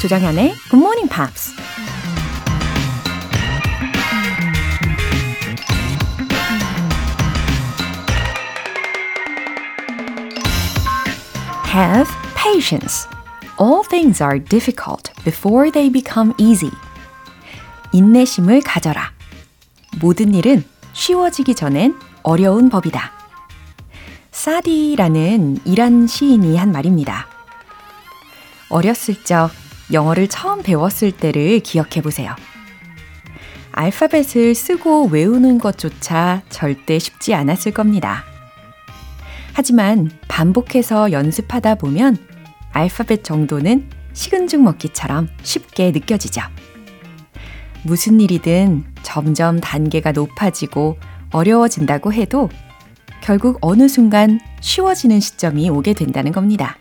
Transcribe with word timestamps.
조장현의 0.00 0.54
Good 0.70 0.76
Morning 0.76 1.10
Pops. 1.14 1.52
Have 11.66 12.10
patience. 12.34 13.06
All 13.60 13.82
things 13.86 14.22
are 14.22 14.42
difficult 14.42 15.12
before 15.22 15.70
they 15.70 15.92
become 15.92 16.32
easy. 16.38 16.72
인내심을 17.92 18.62
가져라. 18.62 19.12
모든 20.00 20.32
일은 20.32 20.64
쉬워지기 20.94 21.54
전엔 21.54 21.94
어려운 22.22 22.70
법이다. 22.70 23.12
사디라는 24.32 25.58
이란 25.66 26.06
시인이 26.06 26.56
한 26.56 26.72
말입니다. 26.72 27.26
어렸을 28.70 29.22
적 29.24 29.50
영어를 29.92 30.28
처음 30.28 30.62
배웠을 30.62 31.12
때를 31.12 31.60
기억해 31.60 32.00
보세요. 32.02 32.34
알파벳을 33.72 34.54
쓰고 34.54 35.06
외우는 35.06 35.58
것조차 35.58 36.42
절대 36.48 36.98
쉽지 36.98 37.34
않았을 37.34 37.72
겁니다. 37.72 38.24
하지만 39.52 40.10
반복해서 40.28 41.12
연습하다 41.12 41.76
보면 41.76 42.16
알파벳 42.72 43.24
정도는 43.24 43.88
식은 44.12 44.48
죽 44.48 44.62
먹기처럼 44.62 45.28
쉽게 45.42 45.90
느껴지죠. 45.92 46.42
무슨 47.82 48.20
일이든 48.20 48.84
점점 49.02 49.60
단계가 49.60 50.12
높아지고 50.12 50.98
어려워진다고 51.32 52.12
해도 52.12 52.48
결국 53.22 53.58
어느 53.60 53.88
순간 53.88 54.40
쉬워지는 54.60 55.20
시점이 55.20 55.70
오게 55.70 55.94
된다는 55.94 56.32
겁니다. 56.32 56.76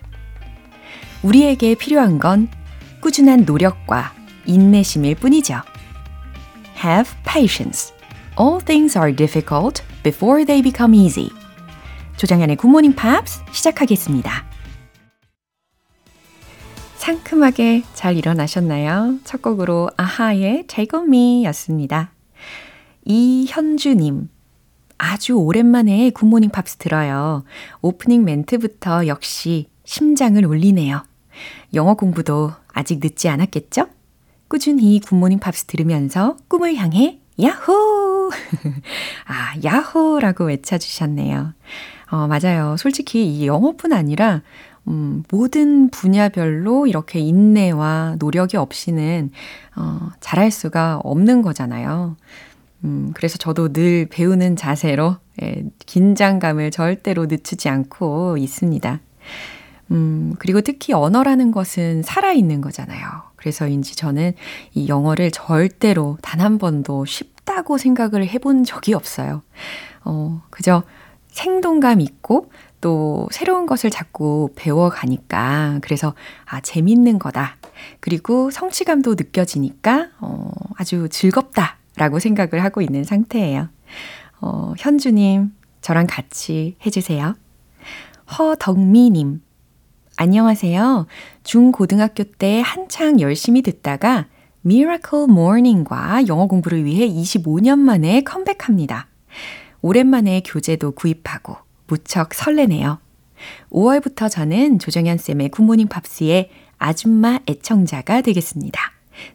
우리에게 1.22 1.76
필요한 1.76 2.18
건 2.18 2.48
꾸준한 3.02 3.46
노력과 3.46 4.14
인내심일 4.46 5.16
뿐이죠. 5.16 5.62
Have 6.84 7.12
patience. 7.26 7.94
All 8.40 8.64
things 8.64 8.98
are 8.98 9.16
difficult 9.16 9.84
before 10.04 10.46
they 10.46 10.62
become 10.62 10.94
easy. 10.94 11.30
조장현의 12.18 12.58
굿모닝 12.58 12.96
팝스 12.96 13.42
시작하겠습니다. 13.52 14.46
상큼하게 16.98 17.84
잘 17.94 18.18
일어나셨나요? 18.18 19.20
첫 19.24 19.42
곡으로 19.42 19.90
아하의 19.98 20.66
Take 20.68 21.00
on 21.00 21.08
Me 21.08 21.46
였습니다. 21.46 22.12
이현주님, 23.06 24.30
아주 24.98 25.34
오랜만에 25.34 26.10
굿모닝 26.12 26.50
팝스 26.50 26.76
들어요. 26.76 27.46
오프닝 27.82 28.26
멘트부터 28.26 29.08
역시 29.08 29.70
심장을 29.86 30.46
울리네요. 30.46 31.04
영어 31.74 31.94
공부도 31.94 32.52
아직 32.80 33.00
늦지 33.02 33.28
않았겠죠? 33.28 33.88
꾸준히 34.48 35.02
굿모닝 35.02 35.40
팝스 35.40 35.66
들으면서 35.66 36.38
꿈을 36.48 36.76
향해 36.76 37.20
야호! 37.42 38.32
아, 39.28 39.54
야호라고 39.64 40.46
외쳐주셨네요. 40.46 41.54
어, 42.12 42.28
맞아요. 42.28 42.78
솔직히 42.78 43.26
이 43.26 43.46
영어뿐 43.46 43.92
아니라 43.92 44.42
음, 44.88 45.24
모든 45.30 45.90
분야별로 45.90 46.88
이렇게 46.88 47.20
인내와 47.20 48.16
노력이 48.18 48.56
없이는 48.56 49.32
어, 49.76 50.10
잘할 50.22 50.50
수가 50.50 51.02
없는 51.04 51.42
거잖아요. 51.42 52.16
음, 52.86 53.12
그래서 53.14 53.38
저도 53.38 53.74
늘 53.74 54.08
배우는 54.10 54.56
자세로 54.56 55.18
예, 55.44 55.64
긴장감을 55.86 56.72
절대로 56.72 57.26
늦추지 57.26 57.68
않고 57.68 58.38
있습니다. 58.38 59.00
음, 59.92 60.36
그리고 60.40 60.62
특히 60.62 60.94
언어라는 60.94 61.52
것은 61.52 62.04
살아있는 62.04 62.62
거잖아요. 62.62 63.08
그래서인지 63.36 63.96
저는 63.96 64.34
이 64.74 64.88
영어를 64.88 65.32
절대로 65.32 66.18
단 66.22 66.40
한 66.42 66.58
번도 66.58 67.06
쉽다고 67.06 67.78
생각을 67.78 68.28
해본 68.28 68.64
적이 68.64 68.94
없어요. 68.94 69.42
어, 70.06 70.42
그저 70.50 70.84
생동감 71.30 72.02
있고 72.02 72.52
또 72.82 73.28
새로운 73.32 73.66
것을 73.66 73.90
자꾸 73.90 74.50
배워가니까 74.56 75.80
그래서 75.82 76.14
아, 76.46 76.62
재밌는 76.62 77.20
거다. 77.20 77.58
그리고 78.00 78.52
성취감도 78.52 79.16
느껴지니까 79.16 80.10
어, 80.20 80.52
아주 80.76 81.08
즐겁다. 81.10 81.78
라고 81.96 82.20
생각을 82.20 82.64
하고 82.64 82.82
있는 82.82 83.04
상태예요. 83.04 83.68
어, 84.40 84.74
현주님, 84.78 85.52
저랑 85.82 86.08
같이 86.10 86.78
해주세요. 86.86 87.36
허덕미님, 88.38 89.42
안녕하세요. 90.22 91.08
중고등학교 91.46 92.26
때 92.26 92.60
한창 92.60 93.22
열심히 93.22 93.62
듣다가 93.62 94.28
Miracle 94.66 95.28
Morning과 95.30 96.28
영어 96.28 96.46
공부를 96.48 96.84
위해 96.84 97.08
25년 97.08 97.80
만에 97.80 98.20
컴백합니다. 98.24 99.08
오랜만에 99.82 100.42
교재도 100.46 100.92
구입하고 100.92 101.56
무척 101.88 102.34
설레네요. 102.34 103.00
5월부터 103.72 104.30
저는 104.30 104.80
조정현 104.80 105.20
쌤의 105.20 105.52
굿모닝 105.52 105.88
팝스의 105.88 106.50
아줌마 106.78 107.40
애청자가 107.48 108.20
되겠습니다. 108.20 108.92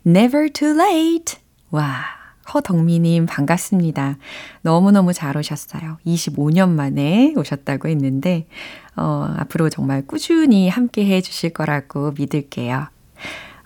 Never 0.06 0.52
too 0.52 0.78
late! 0.78 1.38
와, 1.70 2.04
허덕미님 2.53 3.27
반갑습니다. 3.27 4.19
너무너무 4.62 5.12
잘 5.12 5.37
오셨어요. 5.37 5.99
25년 6.06 6.71
만에 6.71 7.34
오셨다고 7.37 7.88
했는데, 7.88 8.47
어, 8.97 9.34
앞으로 9.38 9.71
정말 9.71 10.06
꾸준히 10.06 10.69
함께 10.69 11.06
해 11.06 11.21
주실 11.21 11.50
거라고 11.50 12.12
믿을게요. 12.16 12.88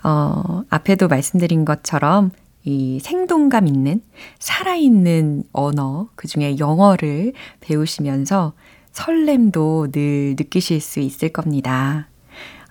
어, 0.05 0.63
앞에도 0.71 1.09
말씀드린 1.09 1.65
것처럼 1.65 2.31
이 2.65 3.01
생동감 3.01 3.67
있는, 3.67 4.03
살아있는 4.39 5.45
언어, 5.53 6.09
그 6.15 6.29
중에 6.29 6.59
영어를 6.59 7.33
배우시면서 7.61 8.53
설렘도 8.93 9.89
늘 9.93 10.35
느끼실 10.39 10.81
수 10.81 11.01
있을 11.01 11.31
겁니다. 11.31 12.09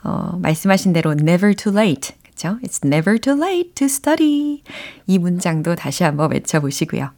어, 0.03 0.37
말씀하신 0.41 0.93
대로 0.93 1.11
never 1.11 1.53
too 1.55 1.75
late. 1.75 2.15
그쵸? 2.37 2.59
It's 2.61 2.85
never 2.85 3.17
too 3.17 3.35
late 3.35 3.73
to 3.73 3.85
study. 3.85 4.61
이 5.07 5.17
문장도 5.17 5.75
다시 5.75 6.03
한번 6.03 6.31
외쳐보시고요. 6.31 7.09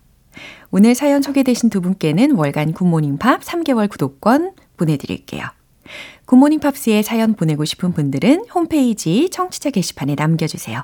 오늘 0.71 0.95
사연 0.95 1.21
소개되신 1.21 1.69
두 1.69 1.81
분께는 1.81 2.31
월간 2.31 2.71
굿모닝 2.71 3.17
팝 3.17 3.41
3개월 3.41 3.89
구독권 3.89 4.53
보내드릴게요. 4.77 5.43
굿모닝 6.25 6.61
팝스에 6.61 7.01
사연 7.01 7.33
보내고 7.33 7.65
싶은 7.65 7.91
분들은 7.91 8.45
홈페이지 8.53 9.29
청취자 9.29 9.71
게시판에 9.71 10.15
남겨주세요. 10.15 10.83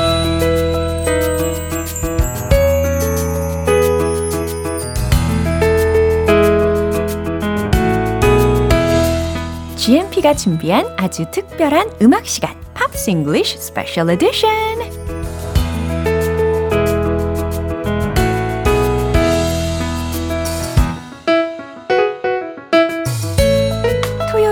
GMP가 9.91 10.33
준비한 10.35 10.85
아주 10.95 11.25
특별한 11.31 11.97
음악 12.01 12.25
시간, 12.25 12.55
팝스 12.73 13.09
잉글리쉬 13.09 13.57
스페셜 13.57 14.09
에디션. 14.09 15.00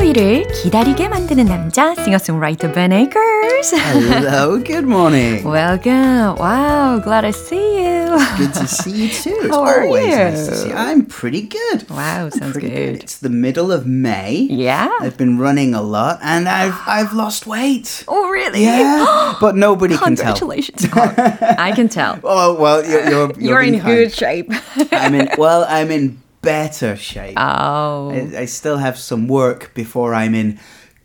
토요일을 0.09 0.49
기다리게 0.49 1.09
만드는 1.11 1.45
남자, 1.45 1.95
싱어송라이터 1.95 2.73
Ben 2.73 2.91
Akers. 2.91 3.75
Hello, 3.77 4.57
good 4.65 4.87
morning. 4.87 5.45
Welcome. 5.45 6.37
Wow, 6.41 7.03
glad 7.05 7.21
to 7.21 7.33
see 7.35 7.85
you. 7.85 8.17
Good 8.39 8.55
to 8.55 8.67
see 8.67 9.05
you 9.05 9.09
too. 9.11 9.37
It's 9.45 9.55
How 9.55 9.61
are 9.63 9.85
always 9.85 10.07
you? 10.09 10.17
nice 10.17 10.47
to 10.49 10.55
see 10.57 10.69
you. 10.71 10.75
I'm 10.75 11.05
pretty 11.05 11.43
good. 11.43 11.85
Wow, 11.91 12.31
sounds 12.31 12.53
Pretty 12.53 12.71
good. 12.71 13.03
It's 13.05 13.19
the 13.19 13.29
middle 13.29 13.71
of 13.71 13.85
May. 13.87 14.49
Yeah. 14.49 14.89
I've 15.03 15.19
been 15.19 15.37
running 15.37 15.75
a 15.75 15.83
lot 15.83 16.19
and 16.23 16.49
I've 16.49 16.81
I've 16.89 17.13
lost 17.13 17.47
weight. 17.47 18.05
Oh, 18.09 18.31
really? 18.31 18.65
Yeah, 18.65 19.35
but 19.39 19.55
nobody 19.55 19.99
can 19.99 20.17
tell. 20.17 20.33
Congratulations. 20.33 20.89
Oh, 20.97 21.13
I 21.61 21.73
can 21.77 21.91
tell. 21.91 22.19
Oh 22.25 22.57
well, 22.57 22.81
you're 22.89 23.05
you're, 23.11 23.33
You're 23.37 23.61
in 23.61 23.73
being 23.73 23.85
good 23.85 24.17
kind. 24.17 24.49
shape. 24.49 24.49
I'm 24.93 25.13
in 25.15 25.29
well, 25.37 25.67
I'm 25.69 25.91
in 25.91 26.25
better 26.42 26.96
shape. 26.96 27.38
oh. 27.38 28.12
I, 28.12 28.42
I 28.42 28.46
still 28.46 28.78
have 28.78 28.98
some 28.98 29.28
work 29.28 29.74
before 29.74 30.14
I'm 30.14 30.34
in 30.36 30.60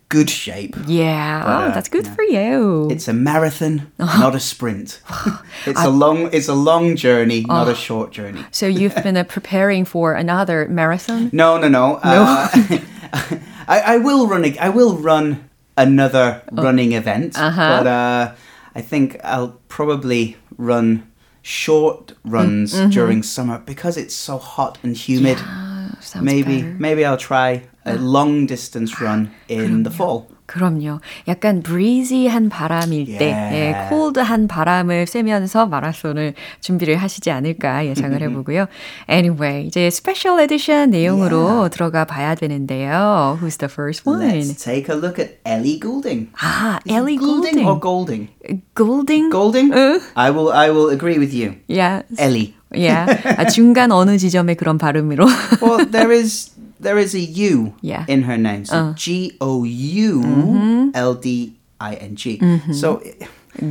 good 0.09 0.29
shape. 0.29 0.75
Yeah, 0.87 1.43
But, 1.43 1.49
oh, 1.49 1.67
uh, 1.69 1.73
that's 1.73 1.89
good 1.89 2.05
yeah. 2.05 2.13
for 2.15 2.23
you. 2.23 2.87
It's 2.91 3.07
a 3.07 3.13
marathon, 3.13 3.91
not 3.99 4.35
a 4.35 4.39
sprint. 4.39 5.01
it's 5.65 5.81
a 5.83 5.89
long 5.89 6.29
it's 6.31 6.47
a 6.47 6.53
long 6.53 6.95
journey, 6.95 7.41
not 7.41 7.67
a 7.67 7.75
short 7.75 8.11
journey. 8.11 8.45
so 8.51 8.65
you've 8.67 8.95
been 9.03 9.17
uh, 9.17 9.23
preparing 9.35 9.83
for 9.85 10.13
another 10.13 10.67
marathon? 10.69 11.29
No, 11.33 11.57
no, 11.57 11.67
no. 11.67 11.99
Uh, 12.03 12.47
I, 13.67 13.95
I 13.95 13.97
will 13.97 14.27
run. 14.27 14.45
A, 14.45 14.57
I 14.59 14.69
will 14.69 14.95
run 14.97 15.49
another 15.77 16.41
running 16.51 16.93
event, 16.93 17.37
Uh-huh. 17.37 17.83
but 17.83 17.87
uh, 17.87 18.31
I 18.75 18.81
think 18.81 19.17
I'll 19.23 19.57
probably 19.67 20.37
run 20.57 21.03
short 21.45 22.13
runs 22.23 22.73
mm-hmm. 22.73 22.89
during 22.89 23.21
summer 23.21 23.59
because 23.59 23.97
it's 23.97 24.15
so 24.15 24.39
hot 24.39 24.79
and 24.81 24.97
humid. 24.97 25.37
Sounds 25.37 26.15
maybe 26.25 26.63
better. 26.63 26.75
maybe 26.79 27.05
I'll 27.05 27.17
try 27.17 27.67
a 27.85 27.97
long 27.97 28.47
distance 28.47 28.99
run 28.99 29.31
in 29.47 29.83
the 29.83 29.91
fall. 29.91 30.27
그럼요. 30.45 30.99
약간 31.27 31.61
breezy한 31.63 32.49
바람일 32.49 33.17
때, 33.17 33.25
Yeah. 33.25 33.55
예, 33.55 33.89
cold한 33.89 34.47
바람을 34.47 35.07
쐬면서 35.07 35.65
마라손을 35.65 36.33
준비를 36.61 36.97
하시지 36.97 37.31
않을까 37.31 37.85
예상을 37.87 38.21
해보고요. 38.21 38.67
Anyway, 39.09 39.65
이제 39.65 39.87
special 39.87 40.39
edition 40.41 40.91
내용으로 40.91 41.69
들어가 41.69 42.05
봐야 42.05 42.35
되는데요. 42.35 43.37
Who's 43.41 43.57
the 43.57 43.69
first 43.71 44.07
one? 44.07 44.21
Let's 44.21 44.63
take 44.63 44.87
a 44.93 44.97
look 44.99 45.19
at 45.19 45.39
Ellie 45.45 45.79
Goulding. 45.79 46.29
아, 46.39 46.79
Is 46.85 46.93
Ellie 46.93 47.17
Goulding 47.17 47.65
or 47.65 47.79
Goulding. 47.79 48.29
Golding? 48.75 49.29
Goulding? 49.29 49.29
Golding? 49.31 49.73
Uh. 49.73 49.99
I 50.15 50.29
will 50.29 50.51
I 50.51 50.69
will 50.69 50.89
agree 50.89 51.17
with 51.17 51.33
you. 51.33 51.55
Yeah. 51.67 52.03
Ellie. 52.17 52.53
Yeah. 52.73 53.07
아, 53.37 53.45
중간 53.47 53.91
어느 53.91 54.17
지점의 54.17 54.55
그런 54.55 54.77
발음으로. 54.77 55.25
Well, 55.61 55.85
there 55.89 56.11
is 56.11 56.51
there 56.79 56.97
is 56.97 57.13
a 57.15 57.19
U 57.19 57.75
yeah. 57.81 58.05
in 58.07 58.23
her 58.23 58.37
name. 58.37 58.65
So. 58.65 58.75
Uh. 58.75 58.93
G 58.93 59.37
O 59.41 59.63
U 59.63 60.91
L 60.93 61.13
D 61.15 61.55
I 61.79 61.95
N 61.95 62.15
G. 62.15 62.37
Mm-hmm. 62.37 62.73
So 62.73 63.01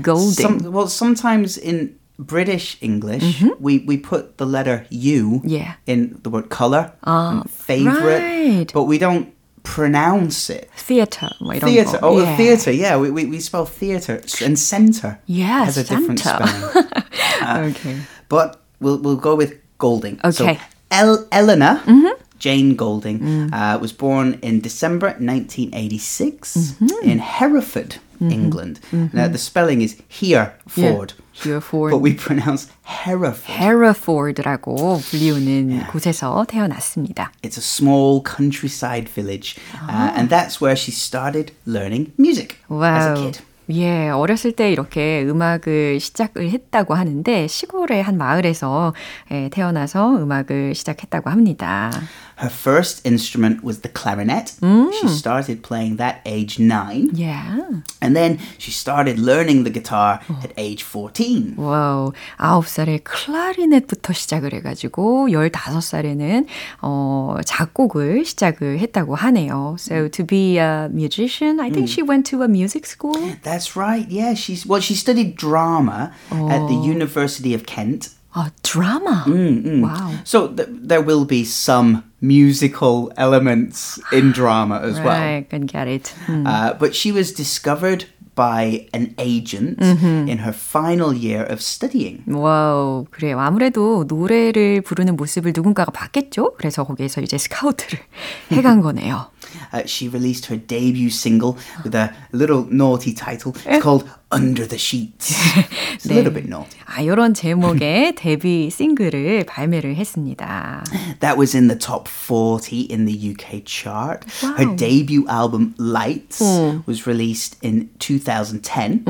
Golding. 0.01 0.33
Some, 0.33 0.73
well, 0.73 0.89
sometimes 0.89 1.59
in 1.59 1.99
British 2.19 2.79
English, 2.81 3.23
mm-hmm. 3.23 3.63
we, 3.63 3.81
we 3.81 3.97
put 3.97 4.39
the 4.39 4.47
letter 4.47 4.87
U 4.91 5.43
yeah. 5.45 5.75
in 5.87 6.19
the 6.23 6.31
word 6.31 6.49
color, 6.49 6.93
uh, 7.05 7.43
ah, 7.43 7.43
favorite, 7.49 8.23
right. 8.23 8.73
but 8.73 8.85
we 8.85 8.99
don't 8.99 9.35
pronounce 9.63 10.49
it. 10.49 10.71
Theater. 10.77 11.31
Theater. 11.59 11.99
Oh, 12.03 12.21
yeah. 12.21 12.37
theater. 12.37 12.71
Yeah, 12.71 12.97
we, 12.99 13.11
we, 13.11 13.27
we 13.27 13.41
spell 13.41 13.67
theater 13.67 14.23
and 14.43 14.59
center 14.59 15.19
yeah, 15.27 15.65
has 15.65 15.77
a 15.77 15.85
center. 15.85 16.01
different 16.01 16.21
spelling. 16.21 17.03
uh, 17.43 17.71
okay. 17.71 18.01
But 18.29 18.61
we'll, 18.81 18.99
we'll 18.99 19.17
go 19.17 19.35
with 19.35 19.61
Golding. 19.79 20.21
Okay. 20.25 20.57
So 20.57 20.61
El- 20.91 21.29
Eleanor. 21.33 21.83
Mm-hmm. 21.85 22.23
Jane 22.44 22.76
Golding 22.76 23.52
uh, 23.52 23.78
was 23.82 23.92
born 23.92 24.40
in 24.42 24.62
December 24.62 25.14
1986 25.20 26.76
in 27.04 27.20
Hereford, 27.20 27.98
England. 28.22 28.80
Now 29.14 29.28
the 29.28 29.38
spelling 29.38 29.82
is 29.82 29.98
Hereford, 30.08 31.14
Hereford. 31.34 31.92
but 31.92 32.00
we 32.00 32.14
pronounce 32.14 32.70
Hereford. 32.84 33.60
Hereford라고 33.60 35.02
불리우는 35.12 35.88
곳에서 35.92 36.46
태어났습니다. 36.48 37.32
It's 37.44 37.58
a 37.58 37.62
small 37.62 38.22
countryside 38.24 39.10
village, 39.10 39.58
uh, 39.88 40.14
and 40.16 40.30
that's 40.30 40.62
where 40.62 40.76
she 40.78 40.92
started 40.92 41.52
learning 41.66 42.12
music 42.18 42.58
as 42.70 43.06
a 43.06 43.14
와우. 43.14 43.16
kid. 43.32 43.40
예, 43.72 44.10
어렸을 44.10 44.52
때 44.54 44.72
이렇게 44.72 45.24
음악을 45.30 46.00
시작을 46.00 46.50
했다고 46.50 46.96
하는데 46.96 47.46
시골의 47.46 48.02
한 48.02 48.18
마을에서 48.18 48.96
예, 49.30 49.50
태어나서 49.50 50.18
음악을 50.18 50.74
시작했다고 50.74 51.30
합니다. 51.30 51.92
Her 52.40 52.50
first 52.50 53.06
instrument 53.06 53.66
was 53.66 53.80
the 53.82 53.90
clarinet. 53.90 54.54
She 55.02 55.10
started 55.10 55.62
playing 55.62 55.98
that 55.98 56.22
age 56.26 56.58
nine. 56.58 57.10
Yeah. 57.14 57.82
And 58.02 58.16
then 58.16 58.40
she 58.58 58.72
started 58.72 59.20
learning 59.20 59.66
the 59.66 59.70
guitar 59.70 60.22
at 60.42 60.54
age 60.56 60.84
14. 60.84 61.56
와우, 61.58 62.14
아홉 62.38 62.66
살에 62.66 63.00
클라리넷부터 63.00 64.14
시작을 64.14 64.54
해가지고 64.54 65.32
열다섯 65.34 65.84
살에는 65.84 66.46
어, 66.82 67.38
작곡을 67.46 68.24
시작을 68.24 68.80
했다고 68.80 69.16
하네요. 69.16 69.76
So 69.78 70.08
to 70.08 70.26
be 70.26 70.58
a 70.60 70.88
musician, 70.90 71.60
I 71.60 71.70
think 71.70 71.90
she 71.90 72.02
went 72.08 72.24
to 72.32 72.42
a 72.44 72.48
music 72.48 72.86
school. 72.88 73.20
That's 73.44 73.76
right. 73.76 74.08
Yeah, 74.10 74.34
she's 74.34 74.66
well. 74.66 74.80
She 74.80 74.96
studied 74.96 75.36
drama 75.36 76.14
at 76.32 76.68
the 76.70 76.76
University 76.76 77.54
of 77.54 77.66
Kent. 77.66 78.12
아, 78.32 78.50
드라마. 78.62 79.26
와우. 79.26 80.14
So 80.24 80.50
th- 80.56 80.70
there 80.72 81.02
will 81.02 81.26
be 81.26 81.44
some 81.44 82.04
musical 82.24 83.12
elements 83.18 84.00
in 84.12 84.32
drama 84.32 84.80
as 84.84 85.00
well. 85.00 85.20
Right, 85.20 85.50
can 85.50 85.66
get 85.66 85.88
it. 85.88 86.14
음. 86.28 86.46
Uh, 86.46 86.74
but 86.78 86.96
she 86.96 87.12
was 87.12 87.34
discovered 87.34 88.06
by 88.36 88.88
an 88.94 89.14
agent 89.18 89.82
in 89.82 90.38
her 90.40 90.54
final 90.54 91.14
year 91.14 91.44
of 91.44 91.60
studying. 91.60 92.24
와우, 92.26 93.06
그래요. 93.12 93.38
아무래도 93.38 94.06
노래를 94.08 94.80
부르는 94.82 95.18
모습을 95.18 95.52
누군가가 95.54 95.92
봤겠죠? 95.92 96.54
그래서 96.58 96.86
거기에서 96.86 97.20
이제 97.20 97.38
스카우트를 97.38 98.00
해간 98.54 98.80
거네요. 98.80 99.28
Uh, 99.74 99.84
she 99.86 100.08
released 100.08 100.48
her 100.48 100.56
debut 100.58 101.10
single 101.10 101.58
with 101.84 101.96
a 101.96 102.12
little 102.32 102.66
naughty 102.70 103.14
title. 103.14 103.56
It's 103.66 103.82
called 103.84 104.10
Under 104.32 104.66
the 104.66 104.78
Sheets. 104.78 105.34
It's 105.94 106.06
a 106.06 106.14
little 106.14 106.32
bit 106.32 106.48
naughty. 106.48 106.78
아, 106.86 107.02
이런 107.02 107.34
제목의 107.34 108.16
데뷔 108.16 108.70
싱글을 108.70 109.46
발매를 109.46 109.96
했습니다. 109.96 110.84
That 111.20 111.38
was 111.38 111.56
in 111.56 111.68
the 111.68 111.78
top 111.78 112.08
40 112.08 112.88
in 112.90 113.06
the 113.06 113.14
UK 113.14 113.64
chart. 113.66 114.26
Her 114.42 114.68
Wow. 114.70 114.76
debut 114.76 115.26
album, 115.28 115.74
Lights, 115.78 116.42
was 116.86 117.06
released 117.08 117.58
in 117.62 117.90
2010, 118.00 119.06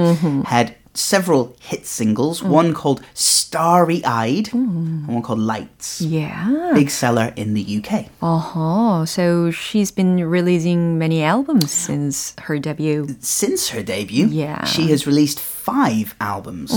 had 0.46 0.76
several 0.94 1.56
hit 1.61 1.87
singles, 1.87 2.43
one 2.43 2.73
called 2.73 3.02
Starry 3.14 4.05
Eyed 4.05 4.52
and 4.52 5.06
one 5.08 5.23
called 5.23 5.41
Lights. 5.41 6.00
Yeah. 6.00 6.73
Big 6.75 6.88
seller 6.91 7.32
in 7.37 7.55
the 7.55 7.62
UK. 7.82 8.06
Uh-huh. 8.23 9.05
So 9.05 9.50
she's 9.50 9.91
been 9.91 10.25
releasing 10.25 10.99
many 10.99 11.23
albums 11.23 11.70
since 11.70 12.35
her 12.43 12.58
debut. 12.58 13.08
Since 13.20 13.70
her 13.70 13.82
debut, 13.82 14.26
Yeah. 14.29 14.64
she 14.64 14.88
has 14.91 15.06
released 15.06 15.41
five 15.64 16.16
albums, 16.20 16.72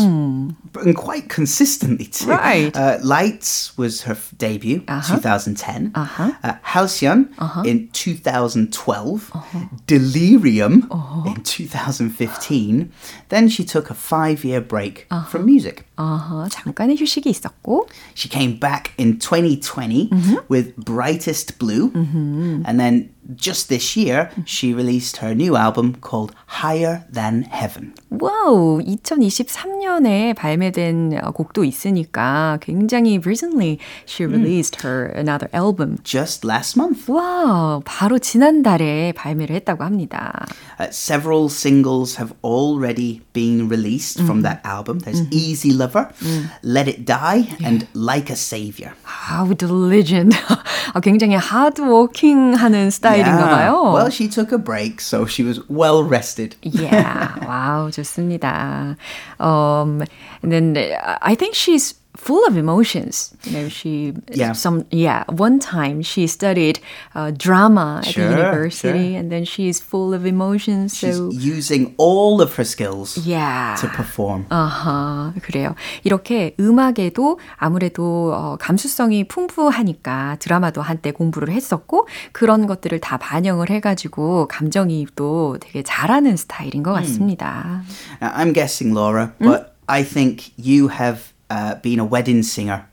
but- 0.72 0.84
and 0.84 0.94
quite 0.94 1.28
consistently 1.28 2.06
too. 2.06 2.28
Right. 2.30 2.70
Uh, 2.76 2.98
Lights 3.02 3.72
was 3.78 4.02
her 4.02 4.12
f- 4.12 4.32
debut, 4.36 4.80
2010. 4.86 5.92
Uh-huh. 5.94 6.32
Uh, 6.44 6.54
Halcyon 6.62 7.32
in 7.64 7.88
2012. 7.92 9.32
Delirium 9.86 10.88
in 11.26 11.42
2015. 11.42 12.90
Then 13.28 13.48
she 13.48 13.64
took 13.64 13.90
a 13.90 13.94
five-year 13.94 14.60
break 14.60 15.06
from 15.28 15.44
music. 15.46 15.84
어허, 15.96 16.48
잠깐의 16.50 16.96
휴식이 16.96 17.28
있었고, 17.30 17.86
She 18.14 18.28
came 18.28 18.58
back 18.58 18.92
in 18.98 19.18
2020 19.18 20.10
with 20.48 20.74
Brightest 20.76 21.58
Blue. 21.58 21.92
And 21.94 22.78
then 22.80 23.10
just 23.36 23.68
this 23.68 23.96
year, 23.96 24.30
she 24.44 24.74
released 24.74 25.18
her 25.18 25.34
new 25.34 25.56
album 25.56 25.96
called 26.00 26.32
Higher 26.62 27.04
Than 27.12 27.42
Heaven. 27.42 27.94
와우, 28.10 28.80
2023년에 28.84 30.34
발매된 30.34 31.20
어, 31.22 31.30
곡도 31.30 31.64
있으니까 31.64 32.58
굉장히 32.60 33.18
recently 33.24 33.78
she 34.06 34.26
released 34.26 34.82
her 34.82 35.12
another 35.16 35.48
album. 35.52 35.98
Just 36.04 36.46
last 36.46 36.78
month. 36.78 37.10
와우, 37.10 37.80
바로 37.84 38.18
지난달에 38.18 39.12
발매를 39.12 39.54
했다고 39.56 39.84
합니다. 39.84 40.46
Uh, 40.78 40.90
several 40.90 41.46
singles 41.48 42.18
have 42.18 42.34
already 42.42 43.22
been 43.32 43.68
released 43.68 44.20
from 44.22 44.42
that 44.42 44.60
album. 44.64 45.00
There's 45.00 45.22
Easy 45.30 45.72
Lover, 45.72 46.08
Let 46.62 46.88
It 46.88 47.06
Die, 47.06 47.48
and 47.64 47.86
Like 47.94 48.30
a 48.30 48.36
Savior. 48.36 48.92
아, 49.04 49.46
with 49.46 49.64
the 49.64 49.72
legend. 49.72 50.36
아, 50.92 51.00
굉장히 51.00 51.36
하드워킹하는 51.36 52.90
스타일 52.90 53.15
인가 53.16 53.48
봐요. 53.48 53.92
Well, 53.92 54.10
she 54.10 54.28
took 54.28 54.52
a 54.52 54.58
break, 54.58 55.00
so 55.00 55.24
she 55.26 55.42
was 55.42 55.60
well 55.68 56.04
rested. 56.04 56.56
Yeah. 56.62 57.34
와우, 57.46 57.90
좋습니다. 57.90 58.96
Um, 59.40 60.02
and 60.42 60.52
then 60.52 60.76
uh, 60.76 61.18
I 61.22 61.34
think 61.34 61.54
she's 61.54 61.94
full 62.16 62.44
of 62.46 62.58
emotions. 62.58 63.32
You 63.44 63.52
know, 63.56 63.68
she 63.72 64.12
Yeah. 64.30 64.52
some 64.52 64.84
yeah. 64.92 65.24
One 65.32 65.58
time 65.58 66.02
she 66.04 66.26
studied 66.28 66.78
uh, 67.16 67.32
drama 67.32 68.04
at 68.04 68.12
Sure, 68.12 68.28
the 68.28 68.36
university, 68.36 69.12
sure. 69.12 69.18
and 69.18 69.32
then 69.32 69.44
she's 69.48 69.80
full 69.80 70.12
of 70.12 70.26
emotions. 70.28 70.92
She's 70.94 71.16
So 71.16 71.30
using 71.32 71.94
all 71.96 72.42
of 72.44 72.52
her 72.60 72.64
skills 72.68 73.16
yeah. 73.24 73.74
to 73.80 73.88
perform. 73.88 74.44
아하, 74.50 75.32
그래요. 75.40 75.74
이렇게 76.04 76.54
음악에도 76.60 77.40
아무래도 77.56 78.30
어, 78.34 78.56
감수성이 78.60 79.24
풍부하니까 79.26 80.36
드라마도 80.38 80.82
한때 80.82 81.12
공부를 81.12 81.48
했었고 81.50 82.06
그런 82.32 82.66
것들을 82.66 83.00
다 83.00 83.16
반영을 83.16 83.70
해가지고 83.70 84.48
감정이입도 84.48 85.58
되게 85.60 85.82
잘하는 85.82 86.36
스타일인 86.36 86.82
것 86.82 86.92
같습니다. 86.92 87.82
Now, 88.20 88.32
I'm 88.36 88.52
guessing, 88.52 88.94
Laura, 88.94 89.32
but 89.40 89.72
I 89.88 90.04
think 90.04 90.52
you 90.56 90.88
have 90.88 91.32
uh, 91.49 91.75
been 91.75 91.99
a 91.99 92.05
wedding 92.05 92.43
singer 92.43 92.87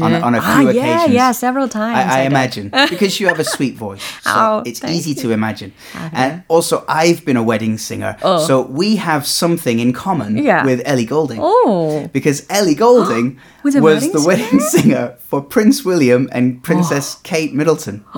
on, 0.00 0.12
on 0.12 0.34
a 0.34 0.38
ah, 0.42 0.58
few 0.58 0.70
yeah, 0.72 0.82
occasions. 0.82 1.14
yeah, 1.14 1.32
several 1.32 1.68
times. 1.68 1.96
I, 1.96 2.18
I 2.18 2.22
did. 2.24 2.32
imagine 2.32 2.68
because 2.90 3.18
you 3.18 3.28
have 3.28 3.38
a 3.40 3.44
sweet 3.44 3.74
voice, 3.76 4.02
so 4.22 4.30
Oh, 4.34 4.62
it's 4.66 4.84
easy 4.84 5.14
to 5.14 5.30
imagine. 5.30 5.72
Ah, 5.94 6.10
And 6.12 6.42
also, 6.48 6.84
I've 6.86 7.24
been 7.24 7.38
a 7.38 7.42
wedding 7.42 7.78
singer, 7.78 8.16
so 8.20 8.60
we 8.62 8.96
have 8.96 9.26
something 9.26 9.78
in 9.80 9.92
common 9.94 10.38
Oh. 10.38 10.42
Yeah. 10.42 10.64
with 10.66 10.82
Ellie 10.84 11.06
Golding. 11.06 11.38
Oh, 11.40 12.08
Because 12.12 12.44
Ellie 12.50 12.74
Golding 12.74 13.38
Was 13.65 13.75
a 13.75 13.81
was 13.81 14.01
wedding 14.01 14.11
the 14.11 14.25
wedding 14.25 14.59
singer 14.59 15.13
for 15.29 15.39
Prince 15.39 15.85
William 15.85 16.27
and 16.31 16.63
Princess 16.63 17.21
Kate 17.21 17.53
Middleton. 17.53 18.03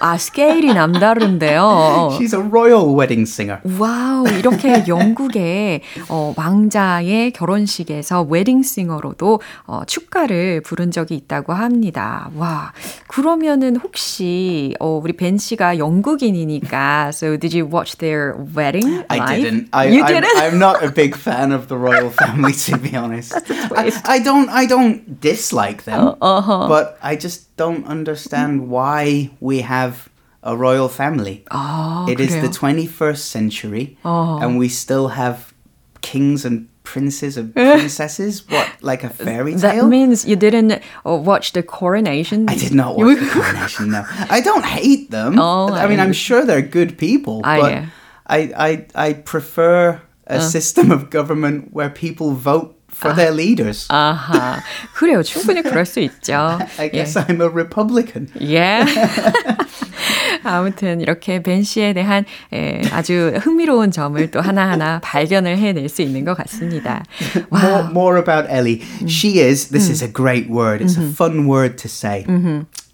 아, 0.00 0.16
스케일이 0.16 0.72
남다른데요. 0.72 2.10
She's 2.18 2.34
a 2.34 2.40
royal 2.40 2.94
wedding 2.94 3.28
singer. 3.28 3.60
와우, 3.78 4.26
이렇게 4.38 4.84
영국의 4.86 5.82
어, 6.08 6.32
왕자의 6.36 7.32
결혼식에서 7.32 8.22
웨딩싱어로도 8.22 9.40
어, 9.66 9.82
축가를 9.86 10.62
부른 10.62 10.90
적이 10.90 11.16
있다고 11.16 11.52
합니다. 11.52 12.30
와, 12.36 12.72
그러면은 13.08 13.76
혹시 13.76 14.74
어, 14.80 15.00
우리 15.02 15.14
벤 15.14 15.36
씨가 15.38 15.78
영국인이니까 15.78 17.10
So 17.12 17.36
did 17.36 17.54
you 17.54 17.68
watch 17.70 17.98
their 17.98 18.34
wedding 18.56 19.04
I 19.08 19.18
live? 19.18 19.42
didn't. 19.42 19.68
I, 19.72 19.88
you 19.88 20.02
I'm, 20.02 20.12
didn't? 20.14 20.36
I'm 20.38 20.58
not 20.58 20.82
a 20.82 20.90
big 20.90 21.14
fan 21.14 21.52
of 21.52 21.68
the 21.68 21.76
royal 21.76 22.10
family, 22.10 22.52
to 22.68 22.78
be 22.78 22.96
honest. 22.96 23.34
I, 23.76 23.92
I 24.04 24.18
don't. 24.20 24.48
I 24.48 24.66
don't 24.66 24.78
don't 24.83 25.21
dislike 25.21 25.83
them, 25.83 26.15
oh, 26.21 26.37
uh-huh. 26.37 26.67
but 26.67 26.97
I 27.01 27.15
just 27.15 27.55
don't 27.57 27.85
understand 27.85 28.69
why 28.69 29.31
we 29.39 29.61
have 29.61 30.09
a 30.43 30.55
royal 30.55 30.89
family. 30.89 31.45
Oh, 31.51 32.05
it 32.09 32.19
is 32.19 32.33
the 32.35 32.47
21st 32.47 33.17
century, 33.17 33.97
oh. 34.03 34.39
and 34.39 34.57
we 34.57 34.69
still 34.69 35.09
have 35.09 35.53
kings 36.01 36.45
and 36.45 36.67
princes 36.83 37.37
and 37.37 37.53
princesses? 37.55 38.47
what, 38.49 38.69
like 38.81 39.03
a 39.03 39.09
fairy 39.09 39.55
tale? 39.55 39.83
That 39.83 39.87
means 39.87 40.25
you 40.25 40.35
didn't 40.35 40.71
uh, 40.71 41.15
watch 41.15 41.53
the 41.53 41.63
coronation? 41.63 42.49
I 42.49 42.55
did 42.55 42.73
not 42.73 42.97
watch 42.97 43.19
the 43.19 43.29
coronation, 43.29 43.91
no. 43.91 44.03
I 44.29 44.41
don't 44.41 44.65
hate 44.65 45.11
them. 45.11 45.39
Oh, 45.39 45.69
I 45.69 45.87
mean, 45.87 45.99
I... 45.99 46.05
am 46.05 46.13
sure 46.13 46.45
they're 46.45 46.61
good 46.61 46.97
people, 46.97 47.41
but 47.41 47.71
yeah. 47.71 47.89
I, 48.27 48.85
I, 48.95 49.07
I 49.09 49.13
prefer 49.13 50.01
a 50.27 50.35
uh. 50.35 50.39
system 50.39 50.91
of 50.91 51.09
government 51.09 51.73
where 51.73 51.89
people 51.89 52.33
vote 52.33 52.79
for 53.02 53.14
their 53.14 53.32
leaders. 53.32 53.86
아하, 53.90 54.60
그래요. 54.94 55.22
충분히 55.22 55.62
그럴 55.62 55.86
수 55.86 56.00
있죠. 56.00 56.58
I 56.78 56.90
guess 56.90 57.16
I'm 57.18 57.40
a 57.40 57.48
Republican. 57.48 58.28
예. 58.40 58.84
아무튼 60.44 61.00
이렇게 61.00 61.42
벤 61.42 61.62
씨에 61.62 61.92
대한 61.92 62.24
에, 62.52 62.80
아주 62.92 63.38
흥미로운 63.42 63.90
점을 63.90 64.30
또 64.30 64.40
하나하나 64.40 65.00
발견을 65.00 65.58
해낼 65.58 65.88
수 65.88 66.02
있는 66.02 66.24
것 66.24 66.36
같습니다. 66.38 67.04
More, 67.52 67.72
와, 67.82 67.90
more 67.90 68.18
about 68.18 68.48
Ellie. 68.50 68.82
She 69.06 69.40
is, 69.40 69.68
this 69.70 69.90
is 69.90 70.02
a 70.02 70.08
great 70.12 70.48
word, 70.50 70.80
it's 70.82 70.96
a 70.96 71.06
fun 71.12 71.46
word 71.46 71.76
to 71.78 71.88
say. 71.88 72.24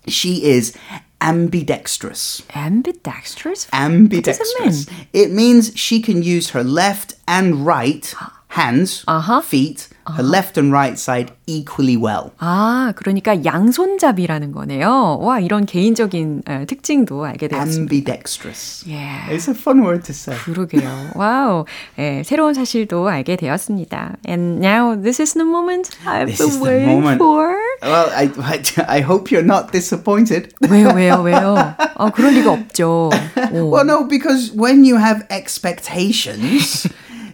She 0.09 0.45
is 0.45 0.75
ambidextrous. 1.21 2.43
ambidextrous? 2.55 3.67
Ambidextrous. 3.73 4.87
It 5.13 5.31
means 5.31 5.73
she 5.75 6.01
can 6.03 6.23
use 6.23 6.51
her 6.51 6.63
left 6.65 7.15
and 7.27 7.65
right 7.67 8.15
hands, 8.49 9.05
Uh-huh. 9.09 9.41
feet, 9.41 9.89
her 10.17 10.23
left 10.23 10.59
and 10.59 10.71
right 10.73 10.99
side 10.99 11.33
equally 11.47 11.97
well. 11.97 12.31
아, 12.39 12.93
그러니까 12.97 13.45
양손잡이라는 13.45 14.53
거네요. 14.53 15.19
와, 15.21 15.41
이런 15.41 15.65
개인적인 15.67 16.43
에, 16.47 16.65
특징도 16.67 17.25
알게 17.25 17.49
되었습니다. 17.49 17.81
Ambidextrous. 17.81 18.85
예. 18.89 19.09
It's 19.35 19.49
a 19.49 19.55
fun 19.55 19.81
word 19.83 20.05
to 20.05 20.13
say. 20.13 20.39
그러게요. 20.45 21.11
와우. 21.15 21.65
예, 21.99 22.23
새로운 22.25 22.55
사실도 22.55 23.09
알게 23.09 23.37
되었습니다. 23.37 24.17
And 24.29 24.65
now 24.65 24.95
this 25.01 25.21
is 25.23 25.35
the 25.35 25.47
moment 25.49 25.91
I've 26.05 26.27
This 26.27 26.39
been 26.39 26.49
is 26.51 26.59
the 26.59 26.65
waiting 26.65 27.01
moment. 27.01 27.19
for. 27.19 27.57
Well, 27.83 28.11
I, 28.15 28.31
I, 28.41 28.63
I 28.99 29.01
hope 29.01 29.31
you're 29.31 29.45
not 29.45 29.73
disappointed. 29.73 30.53
왜요, 30.69 30.89
왜요, 30.95 31.23
왜요? 31.23 31.75
어, 31.97 32.11
그럴 32.11 32.33
리가 32.35 32.53
없죠. 32.53 33.11
오. 33.53 33.71
Well, 33.71 33.85
no, 33.85 34.05
because 34.09 34.53
when 34.55 34.85
you 34.85 34.97
have 34.97 35.25
expectations, 35.31 36.89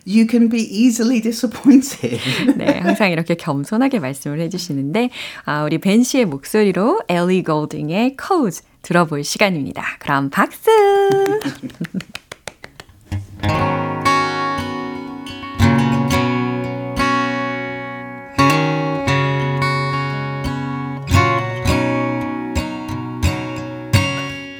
you 0.05 0.27
can 0.29 0.47
be 0.50 0.62
easily 0.62 1.19
disappointed. 1.19 2.19
네, 2.55 2.79
항상 2.79 3.12
이렇게 3.12 3.35
겸손하게 3.35 4.00
말씀을 4.00 4.39
해주시는데, 4.39 5.09
아, 5.45 5.63
우리 5.63 5.79
벤 5.79 6.03
씨의 6.03 6.25
목소리로 6.25 7.01
엘리 7.09 7.43
골딩의 7.43 8.15
Codes 8.21 8.63
들어볼 8.83 9.24
시간입니다. 9.24 9.83
그럼 10.00 10.29
박수! 10.29 10.69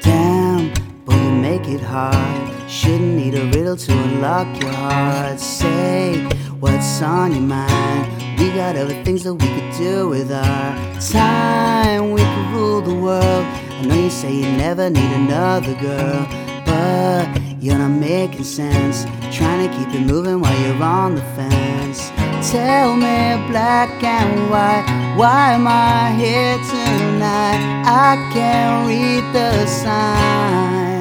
Damn, 0.02 0.74
boy, 1.06 1.16
you 1.16 1.32
make 1.40 1.68
it 1.68 1.82
hard. 1.82 2.55
Shouldn't 2.68 3.16
need 3.16 3.36
a 3.36 3.46
riddle 3.52 3.78
to 3.78 3.92
unlock 3.92 4.48
your 4.62 4.72
heart. 4.72 5.40
Say 5.40 6.24
what's 6.60 7.02
on 7.02 7.32
your 7.32 7.42
mind. 7.42 8.40
We 8.40 8.50
got 8.52 8.76
other 8.76 9.04
things 9.04 9.24
that 9.24 9.34
we 9.34 9.48
could 9.48 9.78
do 9.78 10.10
with 10.10 10.32
our 10.32 11.00
time. 11.00 12.12
We 12.12 12.22
could 12.22 12.50
rule 12.54 12.82
the 12.82 12.96
world. 12.96 13.46
I 13.46 13.82
know 13.86 13.96
you 13.96 14.10
say 14.10 14.34
you 14.34 14.52
never 14.58 14.90
need 14.90 15.12
another 15.12 15.76
girl, 15.76 16.26
but 16.66 17.40
you're 17.62 17.78
not 17.78 17.90
making 17.90 18.44
sense. 18.44 19.06
Trying 19.36 19.70
to 19.70 19.78
keep 19.78 19.94
it 19.94 20.02
moving 20.02 20.40
while 20.40 20.60
you're 20.62 20.82
on 20.82 21.16
the 21.16 21.22
fence. 21.36 22.10
Tell 22.52 22.96
me 22.96 23.48
black 23.50 24.04
and 24.04 24.50
white, 24.50 24.86
why 25.18 25.54
am 25.54 25.68
I 25.68 26.14
here 26.18 26.58
tonight? 26.70 27.60
I 27.86 28.16
can't 28.34 28.88
read 28.88 29.24
the 29.34 29.66
signs. 29.68 30.95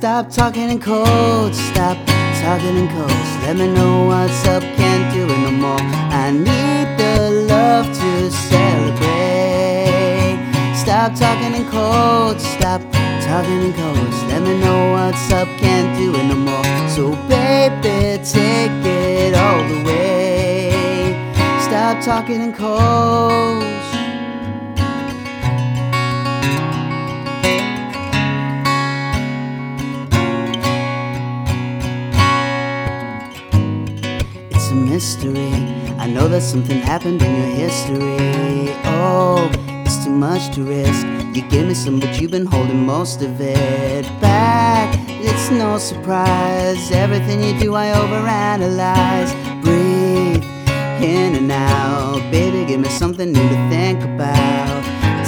Stop 0.00 0.30
talking 0.30 0.70
in 0.70 0.80
codes, 0.80 1.58
stop 1.58 1.98
talking 2.40 2.74
in 2.74 2.88
codes. 2.88 3.30
Let 3.42 3.56
me 3.56 3.66
know 3.66 4.06
what's 4.06 4.46
up, 4.46 4.62
can't 4.62 5.12
do 5.12 5.24
it 5.28 5.38
no 5.40 5.50
more. 5.50 5.78
I 5.78 6.30
need 6.30 6.96
the 6.96 7.44
love 7.46 7.84
to 7.84 8.30
celebrate. 8.30 9.58
Stop 10.74 11.14
talking 11.14 11.54
in 11.54 11.68
codes, 11.70 12.42
stop 12.46 12.80
talking 13.20 13.60
in 13.60 13.74
codes. 13.74 14.22
Let 14.32 14.40
me 14.40 14.58
know 14.58 14.92
what's 14.92 15.30
up, 15.32 15.48
can't 15.58 15.94
do 15.98 16.14
it 16.14 16.24
no 16.24 16.34
more. 16.34 16.64
So 16.88 17.14
baby, 17.28 18.24
take 18.24 18.82
it 18.82 19.34
all 19.34 19.62
the 19.68 19.84
way. 19.84 21.12
Stop 21.60 22.02
talking 22.02 22.40
in 22.40 22.54
codes. 22.54 23.89
Mystery. 35.00 35.50
I 35.98 36.06
know 36.06 36.28
that 36.28 36.42
something 36.42 36.78
happened 36.78 37.22
in 37.22 37.34
your 37.34 37.52
history. 37.64 38.74
Oh, 39.00 39.50
it's 39.86 40.04
too 40.04 40.10
much 40.10 40.54
to 40.54 40.62
risk. 40.62 41.06
You 41.34 41.40
give 41.48 41.66
me 41.68 41.72
some, 41.72 42.00
but 42.00 42.20
you've 42.20 42.32
been 42.32 42.44
holding 42.44 42.84
most 42.84 43.22
of 43.22 43.40
it 43.40 44.04
back. 44.20 44.88
It's 45.08 45.50
no 45.50 45.78
surprise. 45.78 46.90
Everything 46.90 47.42
you 47.42 47.58
do, 47.58 47.74
I 47.76 47.86
overanalyze. 48.02 49.32
Breathe 49.62 50.44
in 51.02 51.34
and 51.40 51.50
out. 51.50 52.20
Baby, 52.30 52.66
give 52.66 52.80
me 52.80 52.90
something 52.90 53.32
new 53.32 53.48
to 53.54 53.58
think 53.70 54.04
about. 54.04 54.82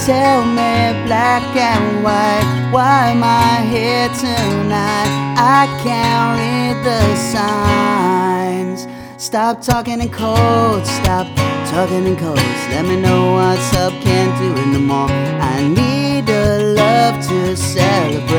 Tell 0.05 0.45
me 0.45 0.73
black 1.07 1.43
and 1.55 2.03
white, 2.03 2.47
why 2.71 3.07
am 3.15 3.23
I 3.23 3.65
here 3.73 4.07
tonight? 4.21 5.11
I 5.57 5.65
can't 5.83 6.29
read 6.37 6.75
the 6.85 7.01
signs. 7.33 8.92
Stop 9.23 9.61
talking 9.61 10.01
in 10.01 10.09
codes, 10.09 10.89
stop 10.89 11.25
talking 11.71 12.05
in 12.05 12.17
codes. 12.17 12.41
Let 12.71 12.83
me 12.83 12.99
know 12.99 13.31
what's 13.31 13.73
up, 13.77 13.93
can't 14.03 14.37
do 14.37 14.51
it 14.61 14.67
no 14.67 14.79
more. 14.79 15.09
I 15.09 15.65
need 15.65 16.29
a 16.29 16.73
love 16.75 17.25
to 17.29 17.55
celebrate. 17.55 18.35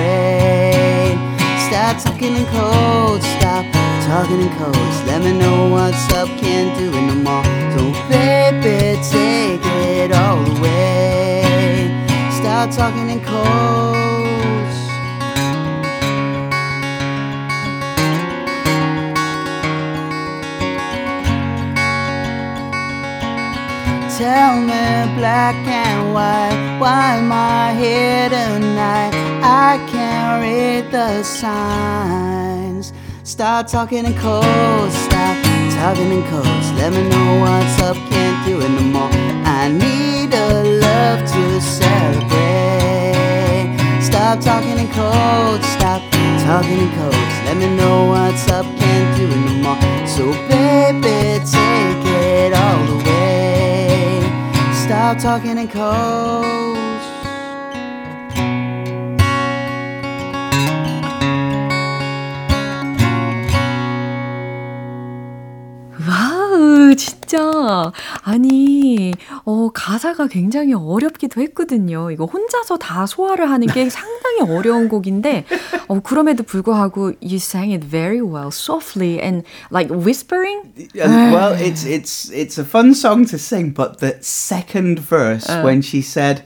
Stop 1.68 2.02
talking 2.04 2.36
in 2.36 2.44
codes, 2.52 3.24
stop 3.38 3.64
talking 4.04 4.42
in 4.42 4.50
codes. 4.58 5.02
Let 5.06 5.22
me 5.22 5.32
know 5.32 5.70
what's 5.70 6.12
up, 6.12 6.28
can't 6.38 6.78
do 6.78 6.92
it 6.92 7.00
no 7.00 7.14
more. 7.14 7.44
So 7.72 7.90
baby, 8.10 9.00
take 9.10 9.64
it 9.64 10.12
all 10.12 10.44
away. 10.58 11.88
Stop 12.30 12.70
talking 12.72 13.08
in 13.08 13.24
codes. 13.24 14.23
Tell 24.24 24.56
me 24.56 24.84
black 25.18 25.54
and 25.66 26.14
white, 26.14 26.78
why 26.80 27.16
am 27.16 27.30
I 27.30 27.74
here 27.74 28.30
tonight? 28.30 29.12
I 29.42 29.76
can't 29.92 30.40
read 30.40 30.90
the 30.90 31.22
signs. 31.22 32.94
Stop 33.22 33.66
talking 33.66 34.06
in 34.06 34.14
codes, 34.14 34.94
stop 34.94 35.36
talking 35.76 36.10
in 36.10 36.22
codes. 36.30 36.72
Let 36.72 36.94
me 36.94 37.06
know 37.06 37.40
what's 37.42 37.82
up, 37.82 37.98
can't 38.08 38.46
do 38.46 38.62
it 38.62 38.70
no 38.70 38.80
more. 38.96 39.10
I 39.44 39.68
need 39.68 40.32
a 40.32 40.80
love 40.80 41.20
to 41.20 41.60
celebrate. 41.60 42.96
Stop 44.00 44.40
talking 44.40 44.78
in 44.78 44.88
codes, 44.92 45.66
stop 45.76 46.00
talking 46.48 46.78
in 46.78 46.90
codes. 46.96 47.34
Let 47.44 47.58
me 47.58 47.68
know 47.76 48.06
what's 48.06 48.48
up, 48.48 48.64
can't 48.64 49.16
do 49.18 49.24
it 49.28 49.36
no 49.48 49.52
more. 49.64 49.78
So 50.06 50.32
baby, 50.48 51.44
take 51.44 52.06
it 52.06 52.54
all 52.54 52.88
away. 52.88 53.23
Stop 55.04 55.18
talking 55.18 55.58
in 55.58 55.68
codes. 55.68 56.83
진짜. 66.94 67.92
아니, 68.22 69.12
어, 69.44 69.70
가사가 69.72 70.26
굉장히 70.28 70.72
어렵기도 70.74 71.40
했거든요. 71.40 72.10
이거 72.10 72.24
혼자서 72.24 72.78
다 72.78 73.06
소화를 73.06 73.50
하는 73.50 73.66
게 73.66 73.88
상당히 73.90 74.40
어려운 74.40 74.88
곡인데, 74.88 75.44
어, 75.88 76.00
그럼에도 76.00 76.42
불구하고 76.42 77.12
you 77.20 77.36
sang 77.36 77.72
it 77.72 77.86
very 77.86 78.20
well, 78.20 78.48
softly 78.48 79.20
and 79.20 79.44
like 79.70 79.90
whispering. 79.90 80.62
Uh, 80.94 81.32
well, 81.32 81.52
it's 81.54 81.84
it's 81.84 82.30
it's 82.30 82.58
a 82.58 82.64
fun 82.64 82.94
song 82.94 83.24
to 83.26 83.38
sing, 83.38 83.72
but 83.74 83.98
the 83.98 84.16
second 84.20 84.98
verse 85.00 85.46
when 85.62 85.80
she 85.82 86.00
said, 86.02 86.42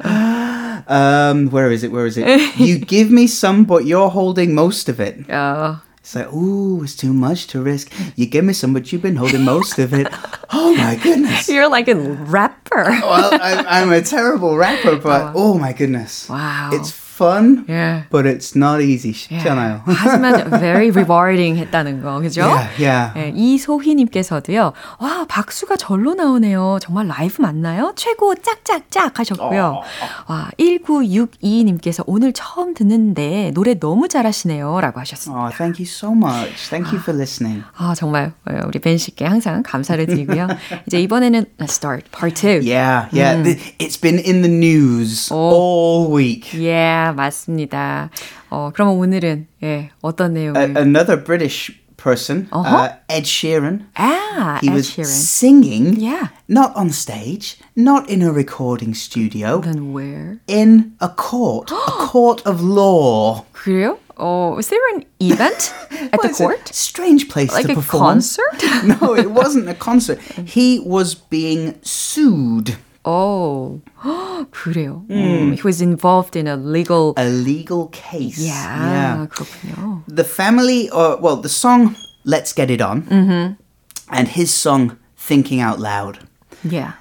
um, 0.88 1.48
"Where 1.50 1.70
is 1.72 1.82
it? 1.84 1.92
Where 1.92 2.06
is 2.06 2.16
it? 2.16 2.26
you 2.58 2.78
give 2.78 3.10
me 3.10 3.26
some, 3.26 3.64
but 3.64 3.84
you're 3.84 4.10
holding 4.10 4.54
most 4.54 4.88
of 4.88 5.00
it." 5.00 5.26
어, 5.28 5.80
It's 6.08 6.14
like, 6.14 6.32
ooh, 6.32 6.82
it's 6.82 6.96
too 6.96 7.12
much 7.12 7.48
to 7.48 7.60
risk. 7.60 7.92
You 8.16 8.24
give 8.24 8.42
me 8.42 8.54
some, 8.54 8.72
but 8.72 8.90
you've 8.90 9.02
been 9.02 9.16
holding 9.16 9.44
most 9.44 9.78
of 9.78 9.92
it. 9.92 10.08
Oh 10.50 10.74
my 10.74 10.96
goodness. 10.96 11.46
you're 11.46 11.68
like 11.68 11.88
a 11.88 11.94
rapper. 11.94 12.84
Well, 12.84 13.34
I'm, 13.34 13.66
I'm 13.68 13.92
a 13.92 14.00
terrible 14.00 14.56
rapper, 14.56 14.96
but 14.96 15.22
oh. 15.36 15.52
oh 15.52 15.58
my 15.58 15.74
goodness. 15.74 16.26
Wow. 16.26 16.70
It's 16.72 16.90
fun, 17.18 17.64
Yeah. 17.68 18.04
but 18.10 18.24
it's 18.26 18.54
not 18.56 18.80
easy. 18.82 19.10
예. 19.10 19.38
쉽잖아요. 19.38 19.82
하지만 19.84 20.48
very 20.60 20.90
rewarding 20.90 21.58
했다는 21.58 22.00
거, 22.02 22.20
그죠? 22.20 22.42
Yeah, 22.42 22.68
yeah. 22.78 23.12
예, 23.18 23.32
이소희님께서도요, 23.34 24.72
와, 25.00 25.26
박수가 25.28 25.76
절로 25.76 26.14
나오네요. 26.14 26.78
정말 26.80 27.08
라이브 27.08 27.42
맞나요? 27.42 27.92
최고 27.96 28.34
짝짝짝 28.36 29.18
하셨고요. 29.18 29.80
와, 30.28 30.50
1962님께서 30.58 32.04
오늘 32.06 32.32
처음 32.32 32.74
듣는데 32.74 33.50
노래 33.54 33.74
너무 33.78 34.08
잘하시네요. 34.08 34.80
라고 34.80 35.00
하셨습니다. 35.00 35.40
Oh, 35.42 35.54
thank 35.56 35.78
you 35.80 35.86
so 35.88 36.12
much. 36.12 36.68
Thank 36.70 36.92
you 36.92 37.00
for 37.00 37.16
listening. 37.16 37.64
아, 37.76 37.94
정말 37.94 38.32
어, 38.48 38.60
우리 38.66 38.78
벤 38.78 38.96
씨께 38.98 39.24
항상 39.24 39.62
감사를 39.64 40.04
드리고요. 40.06 40.46
이제 40.86 41.00
이번에는 41.00 41.46
Let's 41.58 41.72
start 41.72 42.04
part 42.10 42.34
2. 42.34 42.62
Yeah, 42.62 43.08
yeah. 43.12 43.42
th- 43.42 43.74
It's 43.78 43.96
been 44.00 44.18
in 44.18 44.42
the 44.42 44.48
news 44.52 45.30
all 45.32 46.10
week. 46.12 46.52
Yeah, 46.54 47.07
맞습니다. 47.15 48.09
어, 48.49 48.71
그러면 48.73 48.95
오늘은 48.97 49.47
예, 49.63 49.89
어떤 50.01 50.33
내용을? 50.33 50.59
A- 50.61 50.73
another 50.81 51.21
British 51.23 51.71
person, 51.97 52.47
Uh-huh. 52.51 52.65
uh, 52.67 52.89
Ed 53.09 53.23
Sheeran. 53.25 53.85
아, 53.95 54.59
He 54.61 54.67
Ed 54.69 54.73
was 54.75 54.89
Sheeran. 54.91 55.05
singing, 55.07 55.95
Yeah. 55.99 56.29
not 56.49 56.73
on 56.75 56.89
stage, 56.89 57.57
not 57.77 58.09
in 58.09 58.21
a 58.21 58.31
recording 58.31 58.93
studio, 58.93 59.61
Then 59.61 59.93
where? 59.93 60.39
in 60.47 60.93
a 60.99 61.07
court, 61.09 61.71
a 61.71 61.91
court 62.11 62.41
of 62.45 62.61
law. 62.61 63.45
그래요? 63.53 63.97
어, 64.17 64.53
was 64.55 64.67
there 64.69 64.83
an 64.93 65.05
event 65.19 65.71
at 66.11 66.11
the 66.11 66.17
Well, 66.21 66.29
it's 66.29 66.39
a 66.39 66.43
court? 66.45 66.69
strange 66.75 67.29
place 67.29 67.53
Like 67.53 67.65
to 67.67 67.71
a 67.71 67.75
perform. 67.75 68.19
concert? 68.19 68.59
no, 68.85 69.15
it 69.15 69.31
wasn't 69.31 69.69
a 69.69 69.73
concert. 69.73 70.19
He 70.45 70.79
was 70.85 71.15
being 71.15 71.75
sued. 71.81 72.75
Oh, 73.07 73.81
그래요. 74.51 75.03
음, 75.09 75.53
he 75.53 75.61
was 75.63 75.81
involved 75.81 76.37
in 76.37 76.47
a 76.47 76.55
legal. 76.55 77.13
A 77.17 77.25
legal 77.27 77.87
case. 77.91 78.39
yeah, 78.39 79.27
그렇군요. 79.27 80.03
The 80.07 80.23
family, 80.23 80.89
or 80.89 81.17
well, 81.19 81.35
the 81.35 81.49
song 81.49 81.95
"Let's 82.23 82.53
Get 82.53 82.71
It 82.71 82.81
On" 82.81 83.03
and 84.09 84.27
his 84.29 84.53
song 84.53 84.97
"Thinking 85.17 85.59
Out 85.59 85.79
Loud," 85.79 86.19
Yeah. 86.63 86.93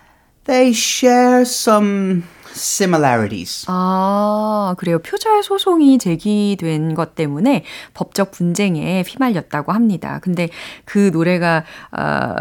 they 0.44 0.72
share 0.72 1.44
some 1.44 2.24
similarities. 2.54 3.64
아, 3.68 4.74
그래요. 4.78 4.98
표절 4.98 5.42
소송이 5.42 5.98
제기된 5.98 6.94
것 6.94 7.14
때문에 7.14 7.64
법적 7.94 8.30
분쟁에 8.30 9.02
휘말렸다고 9.06 9.72
합니다. 9.72 10.20
근데 10.22 10.48
그 10.84 11.10
노래가 11.12 11.64
어, 11.92 12.34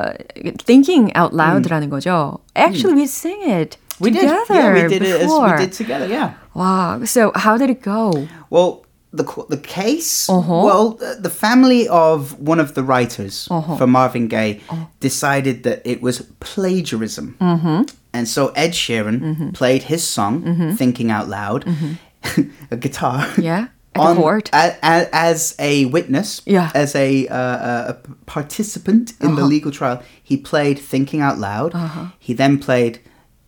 Thinking 0.65 1.11
Out 1.17 1.35
Loud라는 1.35 1.89
거죠. 1.89 2.39
Actually, 2.57 2.95
we 2.97 3.03
sing 3.03 3.41
it 3.49 3.77
We 3.99 4.09
did, 4.11 4.21
together 4.21 4.55
yeah, 4.55 4.73
we 4.73 4.81
did 4.89 5.01
it 5.03 5.11
as 5.13 5.19
we 5.21 5.27
before. 5.27 5.57
did 5.57 5.71
together, 5.73 6.07
yeah. 6.07 6.33
Wow. 6.55 7.03
So 7.05 7.31
how 7.35 7.57
did 7.57 7.69
it 7.69 7.81
go? 7.83 8.11
Well, 8.49 8.83
the 9.13 9.23
co- 9.23 9.45
the 9.49 9.57
case. 9.61 10.27
Uh-huh. 10.27 10.63
Well, 10.65 10.97
uh, 11.03 11.15
the 11.21 11.29
family 11.29 11.87
of 11.87 12.33
one 12.39 12.59
of 12.59 12.73
the 12.73 12.81
writers 12.83 13.47
Uh-huh. 13.51 13.75
for 13.77 13.85
Marvin 13.85 14.27
Gaye 14.27 14.59
decided 14.99 15.63
that 15.63 15.81
it 15.85 16.01
was 16.01 16.23
plagiarism, 16.39 17.35
mm-hmm. 17.39 17.83
and 18.16 18.26
so 18.28 18.48
Ed 18.54 18.72
Sheeran 18.72 19.20
Mm-hmm. 19.20 19.50
played 19.50 19.82
his 19.82 20.02
song 20.14 20.42
mm-hmm. 20.42 20.70
"Thinking 20.76 21.10
Out 21.10 21.28
Loud," 21.28 21.64
mm-hmm. 21.64 22.50
a 22.74 22.76
guitar. 22.76 23.26
Yeah. 23.38 23.66
On- 23.98 24.16
court. 24.16 24.50
a- 24.52 24.76
a- 24.82 25.08
as 25.12 25.54
a 25.58 25.86
witness, 25.86 26.42
Yeah. 26.46 26.70
as 26.74 26.94
a, 26.94 27.26
uh, 27.28 27.34
uh 27.70 27.92
a 27.92 27.94
participant 28.26 29.12
in 29.20 29.34
the 29.36 29.42
uh-huh. 29.42 29.54
legal 29.54 29.70
trial, 29.72 29.98
he 30.22 30.36
played 30.36 30.78
"Thinking 30.90 31.22
Out 31.22 31.38
Loud." 31.38 31.74
Uh-huh. 31.74 32.06
He 32.18 32.34
then 32.34 32.58
played 32.58 32.98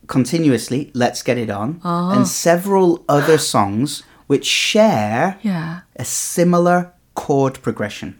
continuously 0.06 0.90
"Let's 0.94 1.22
Get 1.22 1.38
It 1.38 1.50
On" 1.50 1.80
uh-huh. 1.84 2.16
and 2.16 2.26
several 2.26 3.04
other 3.08 3.38
songs 3.38 4.02
which 4.26 4.46
share 4.46 5.36
Yeah. 5.42 5.80
a 5.96 6.04
similar 6.04 6.92
chord 7.18 7.60
progression. 7.62 8.14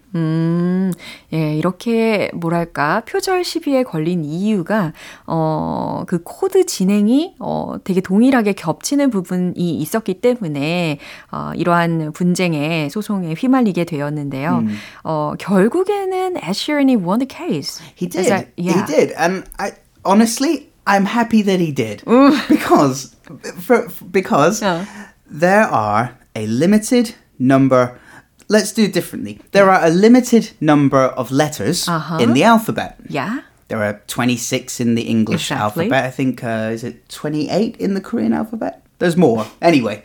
예, 1.33 1.55
이렇게 1.55 2.29
뭐랄까 2.33 3.01
표절 3.07 3.43
시비에 3.43 3.83
걸린 3.83 4.25
이유가 4.25 4.93
어, 5.25 6.03
그 6.07 6.21
코드 6.23 6.65
진행이 6.65 7.35
어, 7.39 7.75
되게 7.83 8.01
동일하게 8.01 8.53
겹치는 8.53 9.09
부분이 9.09 9.53
있었기 9.79 10.21
때문에 10.21 10.99
어, 11.31 11.51
이러한 11.55 12.11
분쟁에 12.13 12.89
소송에 12.89 13.33
휘말리게 13.33 13.85
되었는데요. 13.85 14.63
어, 15.03 15.33
결국에는 15.39 16.37
Sheeran이 16.37 16.95
won 16.97 17.19
the 17.19 17.27
case. 17.27 17.81
He 17.99 18.09
did. 18.09 18.27
that- 18.29 18.47
yeah. 18.57 18.73
He 18.73 18.85
did, 18.85 19.13
and 19.17 19.43
I 19.57 19.71
honestly, 20.03 20.69
I'm 20.85 21.05
happy 21.05 21.43
that 21.43 21.59
he 21.61 21.71
did 21.71 22.03
because 22.49 23.15
for, 23.61 23.87
because 24.11 24.61
Yeah. 24.65 24.85
there 25.29 25.67
are 25.69 26.15
a 26.35 26.45
limited 26.47 27.13
number. 27.39 27.93
Let's 28.49 28.73
do 28.73 28.81
it 28.83 28.93
differently. 28.93 29.39
There 29.51 29.69
are 29.69 29.85
a 29.85 29.89
limited 29.89 30.51
number 30.59 31.03
of 31.15 31.31
letters 31.31 31.87
Uh-huh. 31.87 32.17
in 32.23 32.33
the 32.33 32.43
alphabet. 32.43 32.95
Yeah. 33.07 33.41
There 33.67 33.83
are 33.83 34.01
26 34.07 34.79
in 34.79 34.95
the 34.95 35.03
English 35.03 35.51
Exactly. 35.51 35.83
alphabet. 35.85 36.05
I 36.05 36.11
think, 36.11 36.43
uh, 36.43 36.71
is 36.73 36.83
it 36.83 37.07
28 37.09 37.77
in 37.79 37.93
the 37.93 38.01
Korean 38.01 38.33
alphabet? 38.33 38.81
There's 38.97 39.15
more. 39.15 39.45
Anyway, 39.61 40.01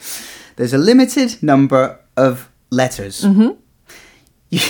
there's 0.56 0.74
a 0.74 0.78
limited 0.78 1.42
number 1.42 1.98
of 2.16 2.48
letters. 2.70 3.22
Mm-hmm. 3.24 3.48
You, 4.50 4.60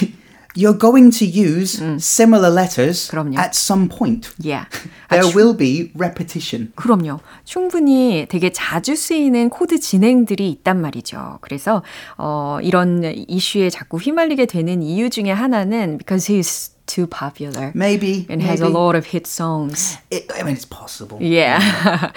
you're 0.56 0.78
going 0.78 1.12
to 1.12 1.26
use 1.26 1.80
similar 2.00 2.50
letters 2.50 3.08
Mm. 3.08 3.12
그럼요. 3.12 3.38
at 3.38 3.54
some 3.56 3.88
point. 3.88 4.32
Yeah. 4.42 4.66
There 5.10 5.24
아주- 5.24 5.36
will 5.36 5.56
be 5.56 5.92
repetition. 5.96 6.72
그럼요. 6.76 7.20
충분히 7.46 8.26
되게 8.28 8.52
자주 8.52 8.96
쓰이는 8.96 9.50
코드 9.50 9.80
진행들이 9.80 10.50
있단 10.50 10.82
말이죠. 10.82 11.38
그래서 11.42 11.84
어, 12.18 12.58
이런 12.64 13.04
이슈에 13.28 13.70
자꾸 13.70 13.98
휘말리게 13.98 14.48
되는 14.48 14.82
이유 14.82 15.10
중에 15.10 15.30
하나는 15.32 15.98
because 16.00 16.28
he's 16.34 16.72
too 16.88 17.06
popular 17.06 17.72
Maybe. 17.76 18.26
and 18.30 18.42
has 18.44 18.60
a 18.60 18.66
maybe. 18.66 18.74
lot 18.74 18.98
of 18.98 19.06
hit 19.14 19.28
songs. 19.30 20.00
It, 20.10 20.26
I 20.34 20.42
mean, 20.42 20.56
it's 20.56 20.66
possible. 20.68 21.20
Yeah. 21.22 21.62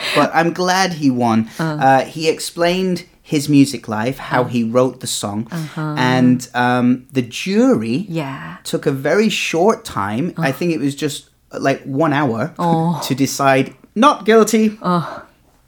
but 0.16 0.31
I'm 0.35 0.55
glad 0.55 0.94
he 0.94 1.11
won. 1.11 1.48
Uh, 1.61 2.07
he 2.07 2.28
explained 2.31 3.05
his 3.26 3.48
music 3.48 3.88
life, 3.88 4.18
how 4.18 4.44
he 4.44 4.64
wrote 4.64 5.00
the 5.00 5.07
song, 5.07 5.46
and 5.76 6.48
um, 6.55 7.07
the 7.12 7.22
jury 7.22 8.05
yeah. 8.09 8.57
took 8.64 8.87
a 8.87 8.92
very 8.92 9.28
short 9.28 9.85
time. 9.85 10.35
I 10.37 10.52
think 10.52 10.72
it 10.72 10.81
was 10.81 10.94
just 10.94 11.31
uh, 11.52 11.59
like 11.61 11.83
one 11.85 12.12
hour 12.12 12.52
to 13.02 13.14
decide 13.14 13.74
not 13.94 14.24
guilty. 14.24 14.78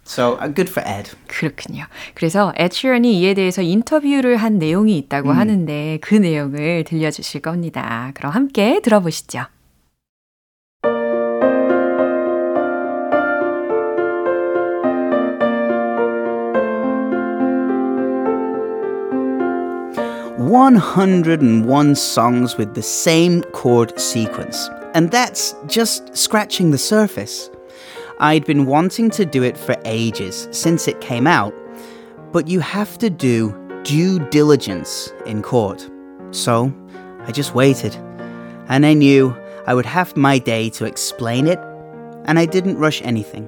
So 0.06 0.34
uh, 0.34 0.48
good 0.48 0.68
for 0.68 0.82
Ed. 0.84 1.10
그렇군요. 1.28 1.86
그래서 2.12 2.52
에드 2.56 2.74
시런이 2.74 3.20
이에 3.20 3.32
대해서 3.32 3.62
인터뷰를 3.62 4.36
한 4.36 4.58
내용이 4.58 4.98
있다고 4.98 5.32
하는데 5.32 5.98
그 6.02 6.14
내용을 6.14 6.84
들려주실 6.84 7.40
겁니다. 7.40 8.12
그럼 8.12 8.32
함께 8.32 8.80
들어보시죠. 8.82 9.46
One 20.49 20.77
hundred 20.77 21.41
and 21.41 21.67
one 21.67 21.93
songs 21.93 22.57
with 22.57 22.73
the 22.73 22.81
same 22.81 23.43
chord 23.53 23.99
sequence, 23.99 24.67
and 24.95 25.11
that's 25.11 25.53
just 25.67 26.17
scratching 26.17 26.71
the 26.71 26.77
surface. 26.79 27.51
I'd 28.19 28.45
been 28.45 28.65
wanting 28.65 29.11
to 29.11 29.25
do 29.25 29.43
it 29.43 29.55
for 29.55 29.75
ages 29.85 30.47
since 30.49 30.87
it 30.87 31.01
came 31.01 31.27
out, 31.27 31.53
but 32.31 32.47
you 32.47 32.61
have 32.61 32.97
to 32.97 33.11
do 33.11 33.53
due 33.83 34.17
diligence 34.29 35.13
in 35.27 35.43
court. 35.43 35.87
So 36.31 36.73
I 37.27 37.31
just 37.31 37.53
waited, 37.53 37.93
and 38.69 38.87
I 38.87 38.95
knew 38.95 39.37
I 39.67 39.75
would 39.75 39.85
have 39.85 40.17
my 40.17 40.39
day 40.39 40.71
to 40.71 40.85
explain 40.85 41.45
it, 41.45 41.59
and 42.25 42.39
I 42.39 42.47
didn't 42.47 42.79
rush 42.79 43.03
anything. 43.03 43.47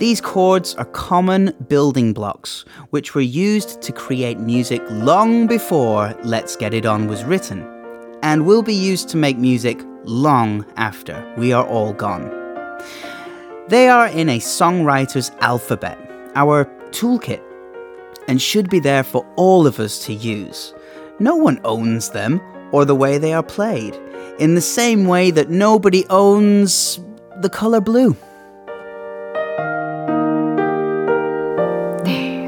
These 0.00 0.22
chords 0.22 0.74
are 0.76 0.86
common 0.86 1.54
building 1.68 2.14
blocks 2.14 2.64
which 2.88 3.14
were 3.14 3.20
used 3.20 3.82
to 3.82 3.92
create 3.92 4.38
music 4.38 4.80
long 4.88 5.46
before 5.46 6.14
Let's 6.24 6.56
Get 6.56 6.72
It 6.72 6.86
On 6.86 7.06
was 7.06 7.22
written. 7.22 7.66
and 8.22 8.46
will 8.46 8.62
be 8.62 8.74
used 8.74 9.08
to 9.10 9.16
make 9.16 9.36
music 9.38 9.78
long 10.04 10.64
after 10.76 11.14
we 11.36 11.52
are 11.52 11.66
all 11.66 11.92
gone. 11.92 12.30
They 13.68 13.88
are 13.88 14.08
in 14.08 14.28
a 14.28 14.38
songwriter's 14.38 15.30
alphabet, 15.40 15.98
our 16.34 16.64
toolkit, 16.90 17.42
and 18.28 18.40
should 18.40 18.68
be 18.68 18.80
there 18.80 19.02
for 19.02 19.24
all 19.36 19.66
of 19.66 19.80
us 19.80 20.04
to 20.06 20.12
use. 20.14 20.74
No 21.18 21.36
one 21.36 21.60
owns 21.64 22.10
them 22.10 22.40
or 22.72 22.84
the 22.84 22.94
way 22.94 23.18
they 23.18 23.32
are 23.32 23.42
played, 23.42 23.98
in 24.38 24.54
the 24.54 24.60
same 24.60 25.06
way 25.06 25.30
that 25.30 25.50
nobody 25.50 26.04
owns 26.08 27.00
the 27.40 27.50
color 27.50 27.80
blue. 27.80 28.16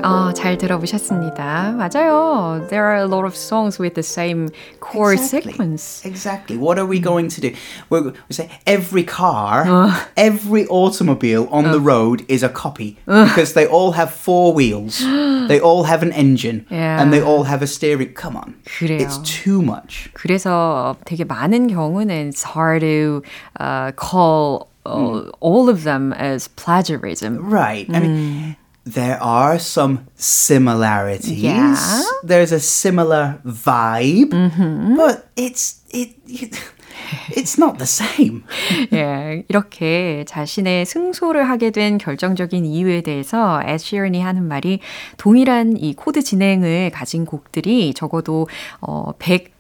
아, 0.03 0.33
잘 0.35 0.59
들어보셨습니다. 0.59 1.73
맞아요. 1.77 2.67
There 2.69 2.85
are 2.85 2.97
a 2.97 3.07
lot 3.07 3.25
of 3.25 3.37
songs 3.37 3.79
with 3.79 3.95
the 3.95 4.03
same 4.03 4.49
chord 4.81 5.19
exactly. 5.19 5.53
sequence. 5.53 6.05
Exactly. 6.05 6.59
What 6.59 6.79
are 6.79 6.87
we 6.87 6.99
going 6.99 7.29
to 7.29 7.41
do? 7.41 7.55
We're, 7.88 8.12
we 8.12 8.33
say 8.33 8.51
every 8.67 9.05
car, 9.05 9.65
uh. 9.67 10.05
every 10.17 10.67
automobile 10.67 11.49
on 11.51 11.67
uh. 11.67 11.73
the 11.73 11.81
road 11.81 12.25
is 12.29 12.43
a 12.43 12.49
copy 12.49 12.99
uh. 13.07 13.27
because 13.27 13.55
they 13.55 13.67
all 13.67 13.93
have 13.93 14.12
four 14.12 14.53
wheels, 14.53 14.99
they 15.49 15.61
all 15.61 15.85
have 15.85 16.03
an 16.03 16.12
engine, 16.12 16.67
yeah. 16.71 17.01
and 17.01 17.12
they 17.12 17.23
all 17.23 17.45
have 17.45 17.62
a 17.62 17.67
steering. 17.67 18.15
Come 18.15 18.37
on. 18.37 18.55
그래요. 18.65 19.01
It's 19.01 19.19
too 19.23 19.62
much. 19.62 20.11
그래서 20.15 20.97
되게 21.07 21.25
많은 21.25 21.69
경우는 21.69 22.31
it's 22.31 22.43
hard 22.43 22.81
to 22.81 23.23
uh, 23.61 23.93
call 23.93 24.69
uh, 24.85 24.91
all, 24.91 25.23
mm. 25.23 25.31
all 25.41 25.69
of 25.69 25.85
them 25.85 26.12
as 26.15 26.49
plagiarism. 26.49 27.38
Right. 27.38 27.87
I 27.91 28.01
mean, 28.01 28.57
there 28.85 29.23
are 29.23 29.59
some 29.59 30.07
similarities. 30.16 31.42
Yeah. 31.42 31.77
There's 32.23 32.53
a 32.53 32.61
similar 32.61 33.40
vibe, 33.45 34.31
but 34.97 35.29
it's 35.37 35.81
it. 35.90 36.16
It's 37.31 37.59
not 37.59 37.79
the 37.79 37.87
same. 37.87 38.45
예, 38.92 39.45
이렇게 39.49 40.25
자신의 40.27 40.87
승소를 40.87 41.49
하게 41.49 41.71
된 41.71 41.99
결정적인 41.99 42.64
이유에 42.64 43.03
대해서 43.03 43.61
시런이 43.79 44.21
하는 44.21 44.47
말이 44.47 44.81
동일한 45.16 45.77
이 45.77 45.95
코드 45.95 46.23
진행을 46.23 46.90
가진 46.90 47.25
곡들이 47.25 47.95
적어도 47.95 48.49
어, 48.81 49.12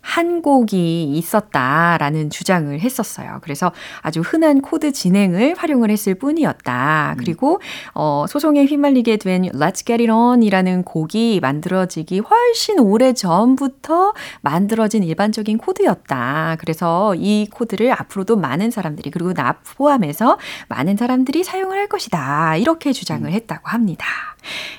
101곡이 0.02 1.14
있었다라는 1.16 2.30
주장을 2.30 2.78
했었어요. 2.78 3.38
그래서 3.42 3.72
아주 4.00 4.20
흔한 4.20 4.60
코드 4.60 4.92
진행을 4.92 5.54
활용을 5.56 5.90
했을 5.90 6.14
뿐이었다. 6.14 7.14
그리고 7.18 7.60
어, 7.94 8.26
소송에 8.28 8.64
휘말리게 8.64 9.16
된 9.18 9.42
Let's 9.42 9.86
Get 9.86 10.02
It 10.02 10.10
On이라는 10.10 10.84
곡이 10.84 11.40
만들어지기 11.40 12.20
훨씬 12.20 12.78
오래 12.78 13.12
전부터 13.12 14.14
만들어진 14.42 15.02
일반적인 15.02 15.58
코드였다. 15.58 16.56
그래서 16.58 17.14
이 17.14 17.46
코드를 17.50 17.92
앞으로도 17.92 18.36
많은 18.36 18.70
사람들이 18.70 19.10
그리고 19.10 19.32
나 19.32 19.58
포함해서 19.76 20.38
많은 20.68 20.96
사람들이 20.96 21.44
사용을 21.44 21.76
할 21.76 21.88
것이다. 21.88 22.56
이렇게 22.56 22.92
주장을 22.92 23.30
했다고 23.30 23.68
합니다. 23.68 24.06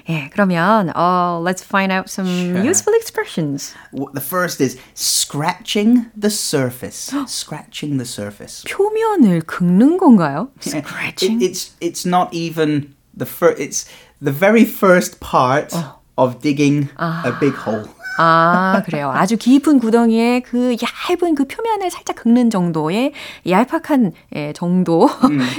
예, 0.09 0.29
그러면 0.33 0.91
어, 0.95 1.41
let's 1.45 1.63
find 1.63 1.91
out 1.93 2.09
some 2.09 2.27
Sure. 2.27 2.67
useful 2.69 2.95
expressions. 2.95 3.73
The 4.13 4.21
first 4.23 4.61
is 4.63 4.77
scratching 4.95 6.05
the 6.19 6.29
surface. 6.29 7.11
scratching 7.27 7.97
the 7.97 8.05
surface. 8.05 8.63
표면을 8.69 9.41
긁는 9.41 9.97
건가요? 9.97 10.49
It- 10.65 10.83
Scratching. 10.85 11.39
it's 11.41 11.71
it's 11.81 12.05
not 12.07 12.29
even 12.33 12.93
the 13.17 13.25
first. 13.29 13.59
It's 13.61 13.85
the 14.21 14.31
very 14.33 14.63
first 14.65 15.19
part 15.19 15.75
of 16.17 16.39
digging 16.41 16.89
a 16.99 17.31
big 17.39 17.55
hole. 17.55 17.89
아, 18.19 18.83
그래요. 18.85 19.09
아주 19.09 19.37
깊은 19.37 19.79
구덩이에 19.79 20.41
그 20.41 20.75
얇은 21.09 21.33
그 21.33 21.45
표면을 21.47 21.89
살짝 21.89 22.15
긁는 22.17 22.51
정도의 22.51 23.11
얄팍한 23.49 24.11
예, 24.35 24.53
정도 24.53 25.09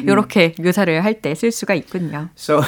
이렇게 0.04 0.54
묘사를 0.62 1.02
할 1.04 1.20
때 1.20 1.34
쓸 1.34 1.50
수가 1.50 1.74
있군요. 1.74 2.28
So 2.36 2.62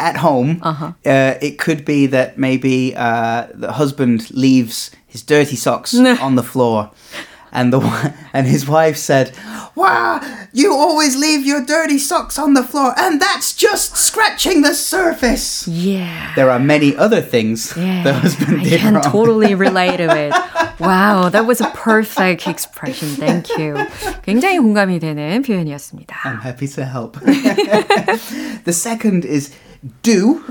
at 0.00 0.16
home, 0.18 0.58
Uh-huh. 0.62 0.92
uh, 1.06 1.34
it 1.40 1.58
could 1.58 1.84
be 1.84 2.06
that 2.06 2.36
maybe 2.38 2.94
uh, 2.96 3.46
the 3.54 3.72
husband 3.72 4.30
leaves 4.30 4.90
his 5.06 5.22
dirty 5.22 5.56
socks 5.56 5.94
on 5.94 6.34
the 6.36 6.42
floor. 6.42 6.90
And 7.52 7.72
the 7.72 7.80
wi- 7.80 8.12
and 8.34 8.44
his 8.46 8.68
wife 8.68 8.98
said, 9.00 9.32
"Wow, 9.74 10.20
you 10.52 10.74
always 10.76 11.16
leave 11.16 11.46
your 11.46 11.64
dirty 11.64 11.96
socks 11.96 12.36
on 12.38 12.52
the 12.52 12.60
floor, 12.62 12.92
and 12.98 13.16
that's 13.16 13.54
just 13.56 13.96
scratching 13.96 14.60
the 14.60 14.74
surface." 14.74 15.64
Yeah. 15.64 16.34
There 16.36 16.50
are 16.50 16.58
many 16.60 16.92
other 16.98 17.22
things 17.24 17.72
Yeah, 17.72 18.02
the 18.04 18.12
husband 18.12 18.60
I 18.60 18.64
did 18.64 18.80
can 18.84 18.94
wrong. 19.00 19.08
totally 19.08 19.54
relate 19.56 19.96
to 20.04 20.10
it. 20.12 20.34
Wow, 20.82 21.30
that 21.32 21.46
was 21.48 21.62
a 21.64 21.72
perfect 21.72 22.44
expression. 22.44 23.16
Thank 23.16 23.48
you. 23.56 23.72
굉장히 24.26 24.58
공감이 24.60 25.00
되는 25.00 25.40
표현이었습니다. 25.40 26.12
I'm 26.28 26.42
happy 26.44 26.68
to 26.76 26.84
help. 26.84 27.16
the 28.68 28.72
second 28.74 29.24
is 29.24 29.50
do, 30.02 30.42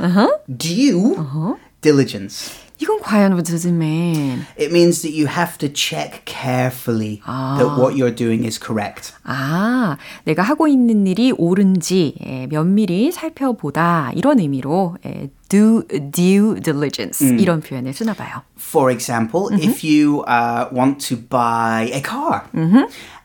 due 0.58 1.58
diligence. 1.82 2.52
이건 2.78 3.00
과연 3.00 3.32
what 3.36 3.46
does 3.46 3.66
it 3.66 3.72
mean? 3.72 4.46
It 4.58 4.70
means 4.70 5.02
that 5.04 5.12
you 5.14 5.28
have 5.28 5.58
to 5.60 5.70
check 5.70 6.26
carefully 6.26 7.22
that 7.26 7.78
what 7.80 7.96
you're 7.96 8.12
doing 8.14 8.44
is 8.44 8.60
correct. 8.60 9.14
아, 9.24 9.96
내가 10.26 10.44
하고 10.44 10.68
있는 10.68 11.08
일이 11.08 11.32
옳은지 11.32 12.16
예, 12.26 12.48
면밀히 12.48 13.14
살펴보다 13.14 14.12
이런 14.14 14.40
의미로 14.40 14.98
예, 15.06 15.30
do 15.48 15.84
due 15.88 16.60
diligence 16.62 17.26
이런 17.40 17.62
표현을 17.62 17.94
쓰나 17.94 18.14
봐요. 18.14 18.42
For 18.60 18.92
example, 18.92 19.48
if 19.54 19.82
you 19.82 20.26
uh, 20.28 20.68
want 20.74 21.00
to 21.08 21.16
buy 21.16 21.90
a 21.94 22.02
car 22.02 22.44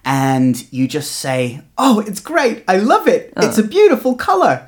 and 0.05 0.63
you 0.71 0.87
just 0.87 1.11
say, 1.19 1.61
Oh, 1.77 1.99
it's 2.07 2.21
great. 2.23 2.63
I 2.69 2.77
love 2.77 3.09
it. 3.09 3.33
It's 3.37 3.59
a 3.59 3.65
beautiful 3.67 4.15
color. 4.15 4.63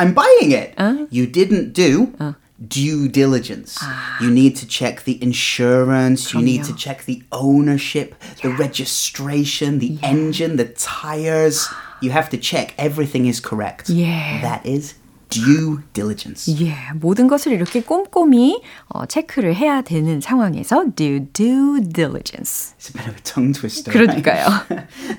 I'm 0.00 0.14
buying 0.14 0.50
it. 0.50 0.74
Uh? 0.78 1.06
You 1.10 1.26
didn't 1.26 1.72
do. 1.72 2.14
Uh. 2.18 2.32
Due 2.66 3.08
diligence. 3.08 3.78
Ah. 3.80 4.18
You 4.20 4.30
need 4.30 4.54
to 4.56 4.66
check 4.66 5.04
the 5.04 5.22
insurance. 5.22 6.34
You 6.34 6.40
oh, 6.40 6.42
need 6.42 6.64
to 6.64 6.74
check 6.74 7.06
the 7.06 7.22
ownership, 7.32 8.14
the 8.42 8.50
registration, 8.50 9.78
the 9.78 9.98
engine, 10.02 10.56
the 10.56 10.66
tires. 10.66 11.68
You 12.02 12.10
have 12.10 12.28
to 12.30 12.36
check 12.36 12.74
everything 12.76 13.24
is 13.24 13.40
correct. 13.40 13.88
Yeah. 13.88 14.42
That 14.42 14.66
is 14.66 14.94
due 15.30 15.78
diligence. 15.92 16.52
예, 16.60 16.74
모든 17.00 17.28
것을 17.28 17.52
이렇게 17.52 17.80
꼼꼼히 17.82 18.60
어, 18.88 19.06
체크를 19.06 19.54
해야 19.54 19.80
되는 19.82 20.20
상황에서 20.20 20.84
do 20.96 21.20
due 21.32 21.80
diligence. 21.80 22.74
It's 22.78 22.90
a 22.90 22.92
bit 22.92 23.08
of 23.08 23.16
a 23.16 23.22
tongue 23.22 23.52
twister. 23.54 23.90
right? 23.92 24.22
그러니까요. 24.22 24.46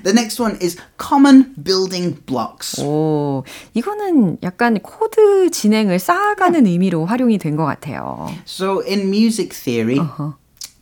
the 0.04 0.12
next 0.12 0.38
one 0.40 0.56
is 0.62 0.76
common 0.98 1.54
building 1.62 2.16
blocks. 2.26 2.80
오, 2.80 3.44
이거는 3.74 4.38
약간 4.42 4.78
코드 4.80 5.50
진행을 5.50 5.98
쌓아가는 5.98 6.66
의미로 6.66 7.06
활용이 7.06 7.38
된 7.38 7.56
것 7.56 7.64
같아요. 7.64 8.28
So 8.46 8.82
in 8.86 9.08
music 9.08 9.54
theory, 9.54 9.98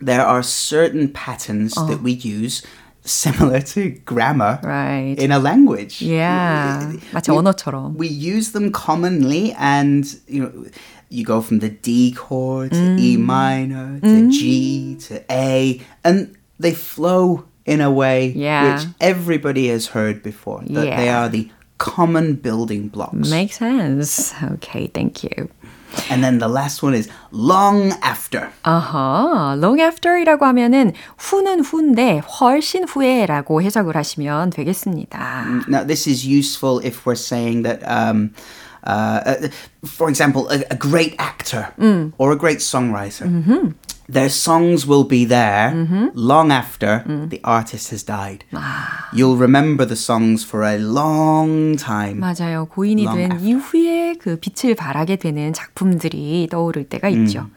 there 0.05 0.25
are 0.25 0.43
certain 0.43 1.12
patterns 1.12 1.75
that 1.87 2.03
we 2.03 2.12
use 2.12 2.62
similar 3.10 3.60
to 3.62 3.91
grammar 4.06 4.60
Right. 4.63 5.15
in 5.20 5.32
a 5.32 5.39
language. 5.39 6.02
Yeah. 6.02 6.91
마치 7.13 7.32
We- 7.32 7.38
언어처럼. 7.38 7.96
We 7.98 8.08
use 8.08 8.52
them 8.52 8.72
commonly 8.72 9.54
and 9.60 10.06
you 10.28 10.41
know 10.41 10.52
you 11.10 11.24
go 11.24 11.39
from 11.41 11.60
the 11.60 11.70
D 11.70 12.13
chord 12.18 12.72
to 12.72 12.98
E 12.98 13.15
minor 13.18 14.00
to 14.02 14.30
G 14.30 14.98
to 15.08 15.22
A 15.30 15.80
and 16.04 16.34
they 16.60 16.74
flow 16.74 17.46
in 17.65 17.80
a 17.82 17.91
way 17.91 18.34
Yeah. 18.36 18.74
which 18.78 18.88
everybody 19.00 19.68
has 19.70 19.88
heard 19.94 20.24
before. 20.24 20.62
That 20.65 20.89
they 20.98 21.06
Yeah. 21.06 21.26
are 21.26 21.30
the 21.30 21.50
common 21.78 22.36
building 22.41 22.88
blocks. 22.89 23.30
Makes 23.30 23.58
sense. 23.60 24.34
Okay, 24.58 24.88
thank 24.94 25.24
you. 25.24 25.50
And 26.10 26.22
then 26.24 26.39
the 26.39 26.48
last 26.50 26.84
one 26.84 26.94
is 26.94 27.10
long 27.32 27.94
after. 28.04 28.50
아하, 28.63 29.56
long 29.58 29.80
after이라고 29.80 30.46
하면은 30.46 30.91
후는 31.18 31.62
후인데 31.62 32.20
훨씬 32.39 32.84
후에라고 32.84 33.62
해석을 33.62 33.96
하시면 33.96 34.50
되겠습니다. 34.50 35.46
Now, 35.70 35.84
this 35.86 36.08
is 36.08 36.28
useful 36.28 36.80
if 36.84 37.06
we're 37.06 37.15
saying 37.15 37.63
that, 37.63 37.82
um, 37.88 38.32
uh, 38.86 39.22
uh, 39.26 39.48
for 39.86 40.10
example, 40.10 40.48
a, 40.50 40.63
a 40.70 40.76
great 40.76 41.15
actor 41.18 41.70
or 42.18 42.32
a 42.34 42.38
great 42.38 42.60
songwriter. 42.60 43.74
Their 44.08 44.30
songs 44.30 44.86
will 44.86 45.04
be 45.04 45.26
there 45.26 45.74
long 46.13 46.52
after 46.52 47.02
the 47.08 47.39
artist 47.44 47.89
has 47.89 48.04
died. 48.04 48.44
You'll 49.12 49.38
remember 49.38 49.84
the 49.84 49.96
songs 49.96 50.44
for 50.44 50.62
a 50.63 50.78
long 50.78 51.76
time. 51.76 52.20
맞아요. 52.22 52.68
고인이 52.70 53.04
Long 53.06 53.18
된 53.18 53.32
after. 53.32 53.48
이후에 53.50 54.09
그 54.20 54.38
빛을 54.39 54.76
발하게 54.76 55.18
되는 55.18 55.54
작품들이 55.54 56.48
떠오를 56.52 56.86
때가 56.86 57.10
있죠. 57.10 57.48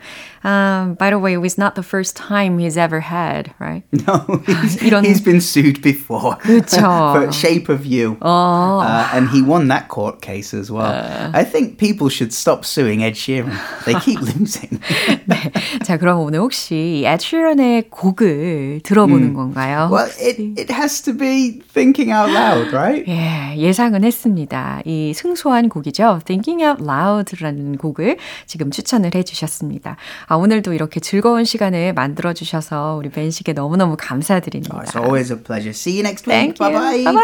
Um, 0.44 0.94
by 0.96 1.10
the 1.10 1.18
way, 1.18 1.32
it 1.34 1.40
was 1.42 1.58
not 1.58 1.74
the 1.74 1.82
first 1.82 2.14
time 2.14 2.58
he's 2.58 2.76
ever 2.78 3.00
had, 3.00 3.50
right? 3.58 3.82
No, 4.06 4.40
he's, 4.46 4.76
이런- 4.80 5.04
he's 5.04 5.20
been 5.20 5.40
sued 5.40 5.82
before 5.82 6.36
그쵸. 6.38 6.78
for 7.12 7.32
Shape 7.32 7.68
of 7.68 7.84
You. 7.84 8.16
Uh, 8.22 9.08
and 9.12 9.28
he 9.30 9.42
won 9.42 9.66
that 9.68 9.88
court 9.88 10.20
case 10.22 10.54
as 10.54 10.70
well. 10.70 10.94
I 11.34 11.42
think 11.44 11.78
people 11.78 12.08
should 12.08 12.32
stop 12.32 12.64
suing 12.64 13.02
Ed 13.02 13.14
Sheeran. 13.14 13.50
They 13.84 13.94
keep 13.98 14.20
losing. 14.22 14.78
네. 15.26 15.50
자, 15.82 15.96
그럼 15.98 16.20
오늘 16.20 16.38
혹시 16.40 17.02
Ed 17.04 17.18
Sheeran의 17.24 17.90
곡을 17.90 18.80
들어보는 18.84 19.28
음. 19.30 19.34
건가요? 19.34 19.88
Well, 19.90 20.08
it, 20.20 20.38
it 20.60 20.70
has 20.72 21.02
to 21.02 21.12
be 21.12 21.60
thinking 21.74 22.12
out 22.12 22.30
loud, 22.30 22.72
right? 22.72 23.04
예, 23.08 23.56
예상은 23.56 24.04
했습니다. 24.04 24.82
이 24.84 25.12
승소한 25.14 25.68
곡이죠. 25.68 26.20
Thinking 26.43 26.63
Out 26.63 26.83
Loud라는 26.83 27.77
곡을 27.77 28.17
지금 28.45 28.69
추천을 28.69 29.11
해주셨습니다. 29.15 29.95
아, 30.27 30.35
오늘도 30.35 30.73
이렇게 30.73 30.99
즐거운 30.99 31.45
시간을 31.45 31.93
만들어주셔서 31.93 32.95
우리 32.99 33.09
벤 33.09 33.31
씨께 33.31 33.53
너무너무 33.53 33.95
감사드립니다. 33.97 34.75
Oh, 34.75 34.85
it's 34.85 34.95
always 34.95 35.31
a 35.31 35.41
pleasure. 35.41 35.71
See 35.71 35.95
you 35.95 36.03
next 36.03 36.29
week. 36.29 36.55
Thank 36.55 36.57
bye 36.59 36.71
bye. 36.71 37.03
Bye 37.03 37.13
bye. 37.13 37.23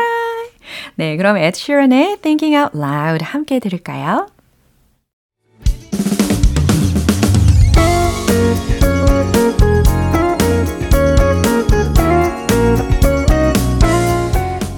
네, 0.95 1.17
그럼 1.17 1.37
Ed 1.37 1.57
Sheeran의 1.59 2.17
Thinking 2.21 2.55
Out 2.55 2.77
Loud 2.77 3.23
함께 3.23 3.59
들을까요? 3.59 4.27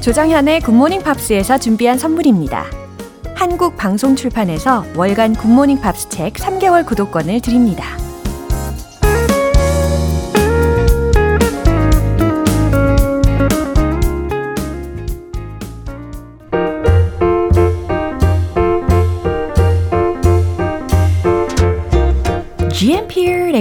조정현의 0.01 0.62
굿모닝 0.62 1.04
팝스에서 1.04 1.60
준비한 1.60 1.99
선물입니다. 1.99 2.80
한국 3.41 3.75
방송 3.75 4.15
출판에서 4.15 4.86
월간 4.95 5.34
굿모닝 5.34 5.82
팝스 5.82 6.10
책 6.10 6.34
3개월 6.34 6.86
구독권을 6.86 7.41
드립니다. 7.41 7.97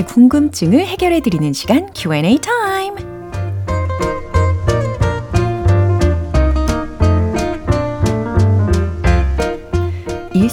궁금증을 0.06 0.86
해결해 0.86 1.20
드리는 1.20 1.52
시간 1.52 1.88
Q&A 1.94 2.38
타임. 2.38 3.09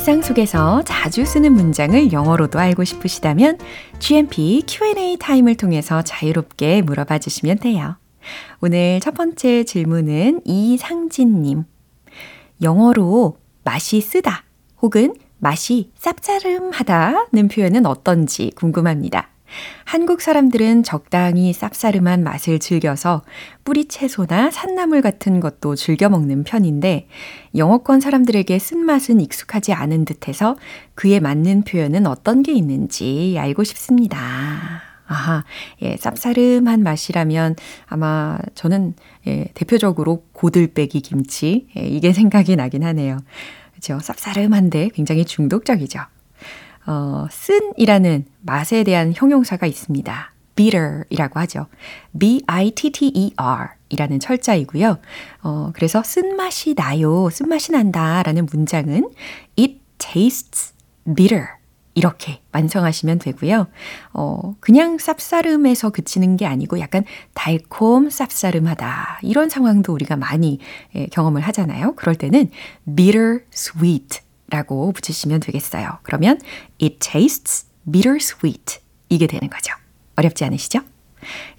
일상 0.08 0.22
속에서 0.22 0.84
자주 0.84 1.26
쓰는 1.26 1.52
문장을 1.52 2.14
영어로도 2.14 2.60
알고 2.60 2.86
싶으시다면 2.86 3.58
GMP 4.00 4.64
Q&A 4.66 5.18
타임을 5.20 5.56
통해서 5.56 6.02
자유롭게 6.02 6.82
물어봐 6.84 7.20
주시면 7.20 7.58
돼요. 7.58 7.98
오늘 8.62 9.02
첫 9.02 9.14
번째 9.16 9.66
질문은 9.66 10.44
이상진님. 10.46 11.66
영어로 12.62 13.38
맛이 13.66 14.00
쓰다 14.00 14.46
혹은 14.82 15.14
맛이 15.40 15.92
쌉싸름하다는 16.00 17.54
표현은 17.54 17.86
어떤지 17.86 18.54
궁금합니다. 18.56 19.28
한국 19.86 20.22
사람들은 20.22 20.84
적당히 20.84 21.52
쌉싸름한 21.52 22.22
맛을 22.22 22.60
즐겨서 22.60 23.24
뿌리 23.64 23.86
채소나 23.86 24.52
산나물 24.52 25.02
같은 25.02 25.40
것도 25.40 25.76
즐겨 25.76 26.10
먹는 26.10 26.44
편인데 26.44 27.08
영어권 27.56 28.02
사람들에게 28.02 28.60
쓴맛은 28.60 29.20
익숙하지 29.22 29.74
않은 29.74 30.06
듯해서 30.06 30.56
그에 30.96 31.20
맞는 31.20 31.64
표현은 31.64 32.06
어떤 32.08 32.44
게 32.44 32.54
있는지 32.54 33.36
알고 33.40 33.64
싶습니다. 33.64 34.18
아하, 35.08 35.46
예, 35.82 35.96
쌉싸름한 35.96 36.82
맛이라면 36.82 37.56
아마 37.86 38.38
저는 38.56 38.94
예, 39.26 39.46
대표적으로 39.54 40.26
고들빼기 40.34 41.02
김치, 41.02 41.68
예, 41.78 41.82
이게 41.88 42.12
생각이 42.14 42.56
나긴 42.56 42.84
하네요. 42.84 43.20
그죠? 43.74 43.98
쌉싸름한데 43.98 44.94
굉장히 44.94 45.24
중독적이죠. 45.24 46.02
어, 46.88 47.28
쓴이라는 47.30 48.26
맛에 48.42 48.84
대한 48.84 49.14
형용사가 49.16 49.68
있습니다. 49.68 50.34
bitter이라고 50.56 51.40
하죠. 51.42 51.68
B-I-T-T-E-R 52.18 53.70
이라는 53.90 54.20
철자이고요. 54.20 54.98
어, 55.44 55.72
그래서 55.74 56.02
쓴맛이 56.04 56.76
나요, 56.76 57.30
쓴맛이 57.30 57.72
난다 57.72 58.24
라는 58.24 58.48
문장은 58.52 59.10
it 59.58 59.80
tastes 60.00 60.74
bitter 61.16 61.48
이렇게 61.94 62.42
완성하시면 62.54 63.20
되고요. 63.20 63.68
어, 64.14 64.56
그냥 64.60 64.98
쌉싸름해서 64.98 65.92
그치는 65.92 66.38
게 66.38 66.46
아니고 66.46 66.80
약간 66.80 67.04
달콤 67.34 68.10
쌉싸름하다. 68.10 69.18
이런 69.24 69.50
상황도 69.50 69.94
우리가 69.94 70.16
많이 70.16 70.60
예, 70.96 71.08
경험을 71.08 71.42
하잖아요. 71.42 71.96
그럴 71.96 72.16
때는 72.16 72.52
bitter 72.96 73.40
sweet 73.52 74.20
라고 74.50 74.92
붙이시면 74.94 75.42
되겠어요. 75.42 76.00
그러면 76.04 76.40
it 76.82 76.98
tastes 77.00 77.68
bittersweet 77.92 78.80
이게 79.10 79.28
되는 79.28 79.50
거죠. 79.50 79.74
어렵지 80.16 80.46
않으시죠? 80.46 80.80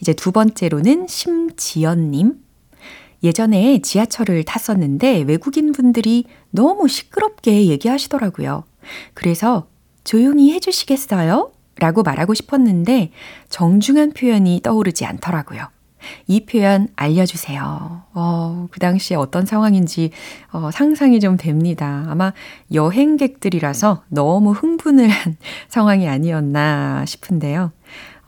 이제 0.01 0.13
두 0.13 0.33
번째로는 0.33 1.07
심지연님. 1.09 2.45
예전에 3.23 3.81
지하철을 3.83 4.45
탔었는데 4.45 5.23
외국인 5.23 5.73
분들이 5.73 6.25
너무 6.51 6.89
시끄럽게 6.89 7.67
얘기하시더라고요. 7.67 8.65
그래서 9.15 9.69
조용히 10.05 10.53
해주시겠어요? 10.53 11.53
라고 11.77 12.03
말하고 12.03 12.35
싶었는데 12.35 13.13
정중한 13.49 14.13
표현이 14.13 14.61
떠오르지 14.63 15.05
않더라고요. 15.05 15.69
이 16.27 16.45
표현 16.45 16.89
알려주세요. 16.97 18.03
어, 18.15 18.69
그 18.71 18.81
당시에 18.81 19.17
어떤 19.17 19.47
상황인지 19.47 20.11
어, 20.53 20.71
상상이 20.73 21.21
좀 21.21 21.37
됩니다. 21.37 22.05
아마 22.09 22.33
여행객들이라서 22.73 24.05
너무 24.09 24.53
흥분을 24.53 25.09
한 25.09 25.37
상황이 25.69 26.09
아니었나 26.09 27.05
싶은데요. 27.07 27.73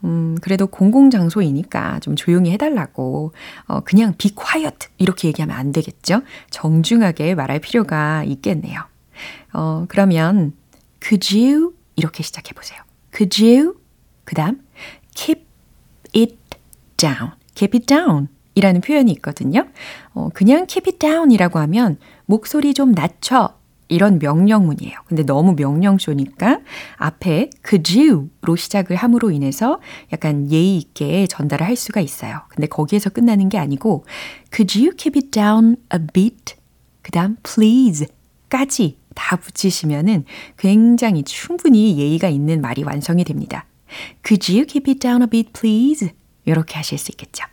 음, 0.05 0.37
그래도 0.41 0.67
공공장소이니까 0.67 2.01
좀 2.01 2.17
조용히 2.17 2.51
해달라고, 2.53 3.33
어, 3.67 3.81
그냥 3.81 4.15
be 4.17 4.31
quiet 4.35 4.89
이렇게 4.99 5.29
얘기하면 5.29 5.57
안 5.57 5.73
되겠죠? 5.73 6.23
정중하게 6.51 7.35
말할 7.35 7.59
필요가 7.61 8.25
있겠네요. 8.25 8.81
어, 9.53 9.85
그러면, 9.89 10.55
could 11.03 11.39
you? 11.39 11.75
이렇게 11.97 12.23
시작해 12.23 12.55
보세요. 12.55 12.81
could 13.15 13.45
you? 13.45 13.75
그 14.25 14.35
다음, 14.35 14.63
keep 15.15 15.45
it 16.15 16.37
down. 16.97 17.33
Keep 17.61 17.77
it 17.77 17.87
down 17.87 18.29
이라는 18.55 18.81
표현이 18.81 19.13
있거든요. 19.13 19.67
어, 20.15 20.31
그냥 20.33 20.67
keep 20.67 20.89
it 20.89 20.99
down 20.99 21.31
이라고 21.31 21.59
하면 21.61 21.99
목소리 22.25 22.73
좀 22.73 22.93
낮춰 22.93 23.55
이런 23.89 24.19
명령문이에요. 24.19 24.95
근데 25.07 25.25
너무 25.25 25.55
명령쇼니까 25.57 26.61
앞에 26.97 27.51
could 27.69 27.99
you로 27.99 28.57
시작을 28.57 28.97
함으로 28.97 29.31
인해서 29.31 29.81
약간 30.13 30.51
예의 30.51 30.79
있게 30.79 31.27
전달을 31.27 31.67
할 31.67 31.77
수가 31.77 32.01
있어요. 32.01 32.41
근데 32.49 32.67
거기에서 32.67 33.11
끝나는 33.11 33.49
게 33.49 33.59
아니고 33.59 34.05
could 34.55 34.79
you 34.79 34.93
keep 34.97 35.19
it 35.19 35.31
down 35.31 35.77
a 35.93 36.01
bit? 36.13 36.55
그 37.03 37.11
다음 37.11 37.37
please 37.43 38.07
까지 38.49 38.97
다 39.15 39.37
붙이시면은 39.37 40.25
굉장히 40.57 41.25
충분히 41.25 41.99
예의가 41.99 42.29
있는 42.29 42.61
말이 42.61 42.85
완성이 42.85 43.25
됩니다. 43.25 43.67
Could 44.25 44.53
you 44.53 44.65
keep 44.67 44.89
it 44.89 45.01
down 45.01 45.21
a 45.23 45.27
bit, 45.29 45.53
please? 45.53 46.11
이렇게 46.45 46.77
하실 46.77 46.99
수 46.99 47.11
있겠죠. 47.13 47.45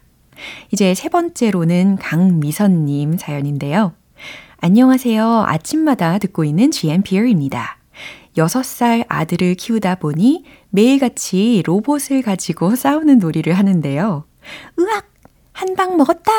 이제 0.72 0.94
세 0.94 1.10
번째로는 1.10 1.98
강미선님 1.98 3.18
사연인데요. 3.18 3.94
안녕하세요. 4.60 5.44
아침마다 5.48 6.18
듣고 6.20 6.44
있는 6.44 6.72
GMPR입니다. 6.72 7.78
6살 8.36 9.06
아들을 9.08 9.56
키우다 9.56 9.96
보니 9.96 10.46
매일같이 10.70 11.64
로봇을 11.66 12.22
가지고 12.22 12.76
싸우는 12.76 13.20
놀이를 13.20 13.54
하는데요. 13.54 14.26
으악! 14.80 15.12
한 15.54 15.76
방 15.76 15.98
먹었다! 15.98 16.32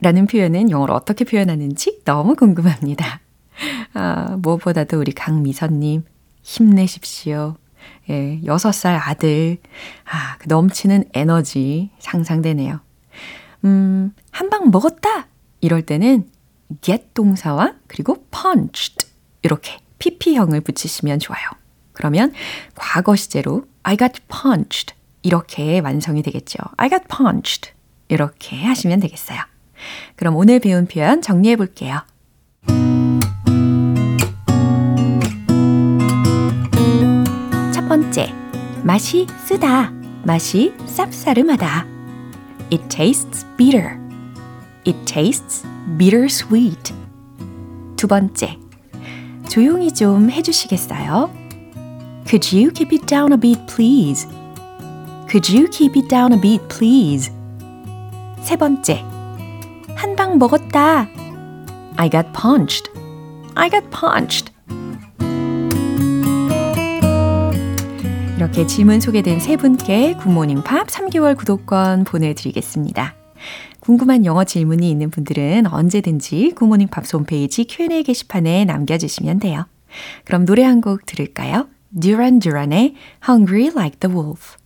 라는 0.00 0.26
표현은 0.26 0.70
영어로 0.70 0.94
어떻게 0.94 1.24
표현하는지 1.24 2.00
너무 2.04 2.34
궁금합니다. 2.34 3.20
아, 3.94 4.36
무엇보다도 4.40 4.98
우리 4.98 5.12
강미선님, 5.12 6.02
힘내십시오. 6.42 7.56
예, 8.10 8.40
6살 8.44 8.98
아들. 9.02 9.58
아, 10.04 10.36
그 10.38 10.48
넘치는 10.48 11.04
에너지 11.14 11.90
상상되네요. 11.98 12.80
음, 13.64 14.12
한 14.30 14.50
방 14.50 14.70
먹었다! 14.70 15.26
이럴 15.60 15.82
때는 15.82 16.28
get 16.82 17.06
동사와 17.14 17.74
그리고 17.86 18.26
punched 18.30 19.06
이렇게 19.42 19.78
pp형을 19.98 20.60
붙이시면 20.60 21.18
좋아요. 21.18 21.42
그러면 21.92 22.32
과거 22.74 23.16
시제로 23.16 23.64
I 23.82 23.96
got 23.96 24.20
punched 24.28 24.94
이렇게 25.22 25.78
완성이 25.80 26.22
되겠죠. 26.22 26.58
I 26.76 26.90
got 26.90 27.04
punched 27.08 27.72
이렇게 28.08 28.62
하시면 28.64 29.00
되겠어요. 29.00 29.40
그럼 30.16 30.36
오늘 30.36 30.58
배운 30.60 30.86
표현 30.86 31.22
정리해 31.22 31.56
볼게요. 31.56 32.00
번째, 38.14 38.32
맛이 38.84 39.26
쓰다, 39.44 39.90
맛이 40.22 40.72
쌉싸름하다. 40.86 41.84
It 42.70 42.88
tastes 42.88 43.44
bitter. 43.56 43.98
It 44.86 44.96
tastes 45.04 45.66
bittersweet. 45.98 46.94
두 47.96 48.06
번째, 48.06 48.56
조용히 49.48 49.92
좀 49.92 50.30
해주시겠어요? 50.30 51.28
Could 52.24 52.56
you 52.56 52.70
keep 52.70 52.94
it 52.94 53.04
down 53.06 53.32
a 53.32 53.36
bit, 53.36 53.60
please? 53.66 54.28
Could 55.28 55.52
you 55.52 55.68
keep 55.68 55.98
it 55.98 56.08
down 56.08 56.32
a 56.32 56.40
bit, 56.40 56.62
please? 56.68 57.32
세 58.42 58.54
번째. 58.54 59.04
한 59.96 60.14
방 60.14 60.38
먹었다. 60.38 61.08
I 61.96 62.08
got 62.08 62.32
punched. 62.32 62.88
I 63.56 63.68
got 63.68 63.90
punched. 63.90 64.53
이렇게 68.44 68.66
질문 68.66 69.00
소개된 69.00 69.40
세 69.40 69.56
분께 69.56 70.12
굿모닝 70.18 70.64
팝 70.64 70.86
3개월 70.88 71.34
구독권 71.34 72.04
보내드리겠습니다. 72.04 73.14
궁금한 73.80 74.26
영어 74.26 74.44
질문이 74.44 74.90
있는 74.90 75.08
분들은 75.08 75.66
언제든지 75.66 76.52
굿모닝 76.54 76.88
팝 76.88 77.10
홈페이지 77.14 77.64
Q&A 77.64 78.02
게시판에 78.02 78.66
남겨주시면 78.66 79.38
돼요. 79.38 79.64
그럼 80.26 80.44
노래 80.44 80.62
한 80.62 80.82
곡 80.82 81.06
들을까요? 81.06 81.68
Duran 81.98 82.38
Duran의 82.38 82.94
Hungry 83.26 83.70
Like 83.74 83.98
the 84.00 84.14
Wolf. 84.14 84.56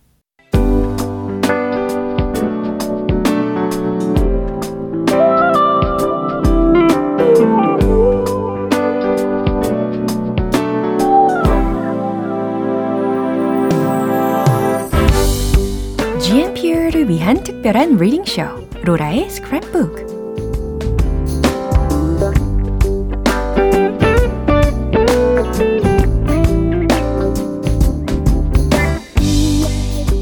위한 17.29 17.43
특별한 17.43 17.97
리딩 17.97 18.25
쇼 18.25 18.41
로라의 18.83 19.27
스크랩북 19.27 20.09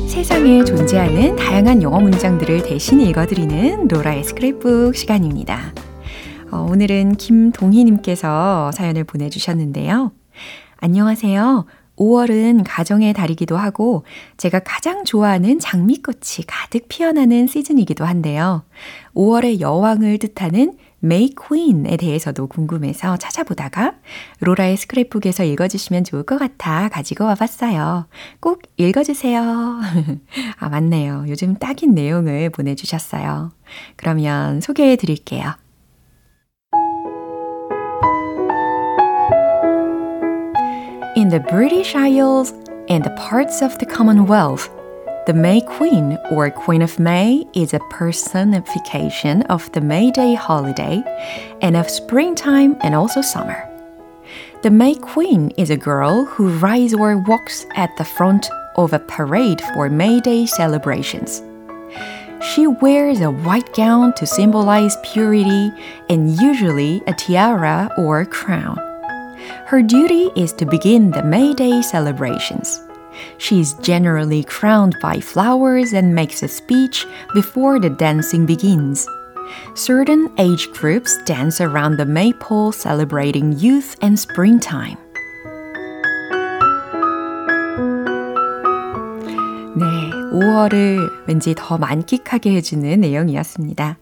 세상에 0.09 0.65
존재하는 0.65 1.37
다양한 1.37 1.81
영어 1.81 2.01
문장들을 2.01 2.63
대신 2.63 2.99
읽어드리는 2.99 3.87
로라의 3.87 4.23
스크랩북 4.23 4.93
시간입니다. 4.93 5.71
어, 6.51 6.67
오늘은 6.69 7.15
김동희님께서 7.15 8.73
사연을 8.73 9.05
보내주셨는데요. 9.05 10.11
안녕하세요. 10.79 11.65
5월은 11.97 12.63
가정의 12.65 13.13
달이기도 13.13 13.57
하고 13.57 14.05
제가 14.37 14.59
가장 14.59 15.03
좋아하는 15.03 15.59
장미꽃이 15.59 16.45
가득 16.47 16.87
피어나는 16.87 17.47
시즌이기도 17.47 18.05
한데요. 18.05 18.63
5월의 19.15 19.59
여왕을 19.59 20.19
뜻하는 20.19 20.77
메이 20.99 21.29
퀸에 21.29 21.95
대해서도 21.97 22.47
궁금해서 22.47 23.17
찾아보다가 23.17 23.93
로라의 24.39 24.77
스크랩북에서 24.77 25.45
읽어주시면 25.45 26.03
좋을 26.03 26.23
것 26.23 26.39
같아 26.39 26.89
가지고 26.89 27.25
와봤어요. 27.25 28.07
꼭 28.39 28.63
읽어주세요. 28.77 29.41
아, 30.59 30.69
맞네요. 30.69 31.25
요즘 31.27 31.55
딱인 31.55 31.93
내용을 31.93 32.49
보내주셨어요. 32.49 33.51
그러면 33.95 34.59
소개해 34.61 34.95
드릴게요. 34.95 35.53
In 41.27 41.31
the 41.31 41.51
British 41.51 41.93
Isles 41.93 42.53
and 42.87 43.03
the 43.03 43.13
parts 43.17 43.61
of 43.61 43.77
the 43.79 43.85
Commonwealth, 43.85 44.69
the 45.25 45.33
May 45.33 45.59
Queen 45.59 46.17
or 46.31 46.49
Queen 46.49 46.81
of 46.81 46.99
May 46.99 47.45
is 47.53 47.73
a 47.73 47.81
personification 47.89 49.41
of 49.51 49.69
the 49.73 49.81
May 49.81 50.09
Day 50.09 50.35
holiday 50.35 51.03
and 51.61 51.75
of 51.75 51.89
springtime 51.89 52.77
and 52.79 52.95
also 52.95 53.19
summer. 53.19 53.69
The 54.61 54.71
May 54.71 54.95
Queen 54.95 55.51
is 55.57 55.69
a 55.69 55.75
girl 55.75 56.23
who 56.23 56.57
rides 56.59 56.93
or 56.93 57.17
walks 57.17 57.65
at 57.75 57.89
the 57.97 58.05
front 58.05 58.47
of 58.77 58.93
a 58.93 58.99
parade 58.99 59.59
for 59.73 59.89
May 59.89 60.21
Day 60.21 60.45
celebrations. 60.45 61.43
She 62.41 62.67
wears 62.67 63.19
a 63.19 63.31
white 63.31 63.73
gown 63.73 64.13
to 64.13 64.25
symbolize 64.25 64.95
purity 65.03 65.73
and 66.07 66.39
usually 66.39 67.01
a 67.05 67.11
tiara 67.11 67.89
or 67.97 68.23
crown. 68.23 68.86
Her 69.66 69.82
duty 69.82 70.30
is 70.36 70.52
to 70.54 70.66
begin 70.66 71.10
the 71.10 71.22
May 71.22 71.54
Day 71.54 71.82
celebrations. 71.82 72.80
She 73.38 73.60
is 73.60 73.74
generally 73.82 74.44
crowned 74.44 74.96
by 75.02 75.20
flowers 75.20 75.92
and 75.92 76.14
makes 76.14 76.42
a 76.42 76.48
speech 76.48 77.06
before 77.34 77.78
the 77.78 77.90
dancing 77.90 78.46
begins. 78.46 79.06
Certain 79.74 80.30
age 80.38 80.70
groups 80.72 81.18
dance 81.24 81.60
around 81.60 81.96
the 81.96 82.06
maypole 82.06 82.72
celebrating 82.72 83.52
youth 83.58 83.96
and 84.00 84.18
springtime. 84.18 84.96
네, 89.76 89.84
5월을 90.32 91.26
왠지 91.26 91.54
더 91.56 91.78
만끽하게 91.78 92.56
해주는 92.56 93.00
내용이었습니다. 93.00 93.98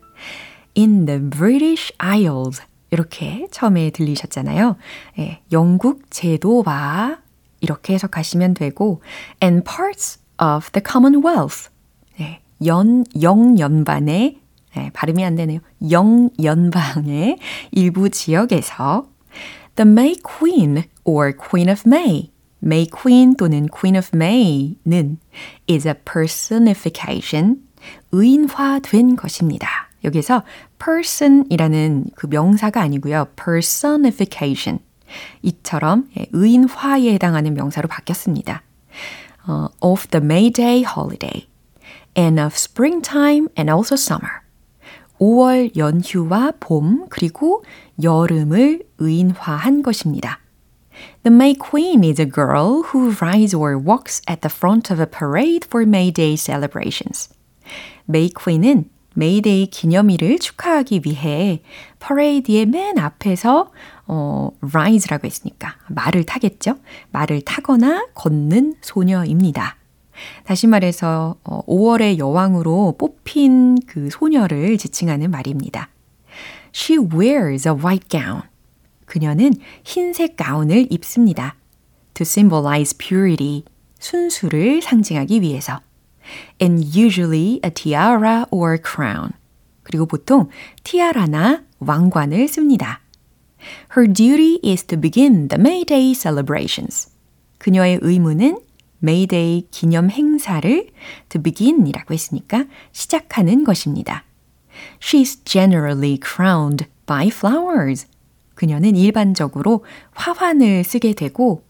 In 0.76 1.06
the 1.06 1.18
British 1.18 1.92
Isles 2.00 2.62
이렇게 2.91 3.47
처음에 3.51 3.89
들리셨잖아요. 3.89 4.77
예, 5.19 5.41
영국 5.51 6.09
제도와 6.11 7.17
이렇게 7.61 7.93
해석하시면 7.93 8.53
되고 8.53 9.01
and 9.43 9.63
parts 9.63 10.19
of 10.41 10.69
the 10.71 10.83
Commonwealth 10.85 11.69
네, 12.17 12.41
연 12.65 13.03
영연반의 13.19 14.39
네, 14.75 14.89
발음이 14.93 15.23
안 15.23 15.35
되네요. 15.35 15.59
영연방의 15.89 17.37
일부 17.71 18.09
지역에서 18.09 19.07
the 19.75 19.89
May 19.89 20.15
Queen 20.21 20.83
or 21.05 21.33
Queen 21.35 21.69
of 21.69 21.83
May 21.85 22.29
May 22.63 22.87
Queen 22.87 23.35
또는 23.35 23.67
Queen 23.67 23.95
of 23.95 24.09
May는 24.13 25.17
is 25.69 25.87
a 25.87 25.93
personification 25.93 27.61
의인화된 28.11 29.15
것입니다. 29.15 29.67
여기서 30.03 30.43
person이라는 30.79 32.05
그 32.15 32.27
명사가 32.27 32.81
아니고요. 32.81 33.27
personification. 33.35 34.79
이처럼 35.41 36.09
의인화에 36.31 37.13
해당하는 37.13 37.53
명사로 37.53 37.87
바뀌었습니다. 37.87 38.61
Uh, 39.47 39.67
of 39.79 40.07
the 40.09 40.23
May 40.23 40.49
Day 40.49 40.83
holiday 40.83 41.47
and 42.17 42.39
of 42.39 42.55
springtime 42.55 43.47
and 43.57 43.71
also 43.71 43.95
summer. 43.95 44.41
5월 45.19 45.75
연휴와 45.77 46.53
봄 46.59 47.07
그리고 47.09 47.63
여름을 48.01 48.83
의인화한 48.97 49.81
것입니다. 49.81 50.39
The 51.23 51.33
May 51.33 51.55
Queen 51.55 52.03
is 52.03 52.19
a 52.19 52.25
girl 52.25 52.83
who 52.91 53.13
rides 53.21 53.53
or 53.53 53.77
walks 53.77 54.21
at 54.27 54.41
the 54.41 54.49
front 54.49 54.91
of 54.91 54.99
a 54.99 55.07
parade 55.07 55.65
for 55.65 55.85
May 55.85 56.11
Day 56.11 56.35
celebrations. 56.35 57.29
May 58.07 58.29
Queen은 58.29 58.89
메이데이 59.15 59.67
기념일을 59.67 60.39
축하하기 60.39 61.01
위해 61.05 61.61
퍼레이드의 61.99 62.65
맨 62.67 62.99
앞에서 62.99 63.71
어, 64.07 64.51
ride라고 64.61 65.25
했으니까 65.25 65.75
말을 65.89 66.25
타겠죠. 66.25 66.77
말을 67.11 67.41
타거나 67.41 68.07
걷는 68.13 68.75
소녀입니다. 68.81 69.77
다시 70.45 70.67
말해서 70.67 71.37
어, 71.43 71.61
5월의 71.65 72.17
여왕으로 72.17 72.95
뽑힌 72.97 73.77
그 73.87 74.09
소녀를 74.11 74.77
지칭하는 74.77 75.31
말입니다. 75.31 75.89
She 76.73 76.99
wears 76.99 77.67
a 77.67 77.73
white 77.73 78.09
gown. 78.09 78.41
그녀는 79.05 79.53
흰색 79.83 80.35
가운을 80.35 80.87
입습니다. 80.89 81.55
To 82.15 82.23
symbolize 82.23 82.97
purity. 82.97 83.63
순수를 83.99 84.81
상징하기 84.81 85.41
위해서. 85.41 85.79
And 86.59 86.83
usually 86.95 87.59
a 87.63 87.69
tiara 87.69 88.45
or 88.51 88.77
crown. 88.77 89.31
그리고 89.83 90.05
보통 90.05 90.49
티아라나 90.83 91.63
왕관을 91.79 92.47
씁니다. 92.47 93.01
Her 93.95 94.11
duty 94.11 94.59
is 94.63 94.83
to 94.85 94.99
begin 94.99 95.47
the 95.47 95.59
May 95.59 95.83
Day 95.83 96.13
celebrations. 96.13 97.09
그녀의 97.57 97.99
의무는 98.01 98.59
May 99.03 99.27
Day 99.27 99.67
기념 99.71 100.09
행사를 100.09 100.89
to 101.29 101.41
begin이라고 101.41 102.13
했으니까 102.13 102.65
시작하는 102.91 103.63
것입니다. 103.63 104.23
She's 104.99 105.43
generally 105.45 106.19
crowned 106.21 106.85
by 107.05 107.27
flowers. 107.27 108.07
그녀는 108.55 108.95
일반적으로 108.95 109.85
화환을 110.11 110.83
쓰게 110.83 111.13
되고 111.13 111.63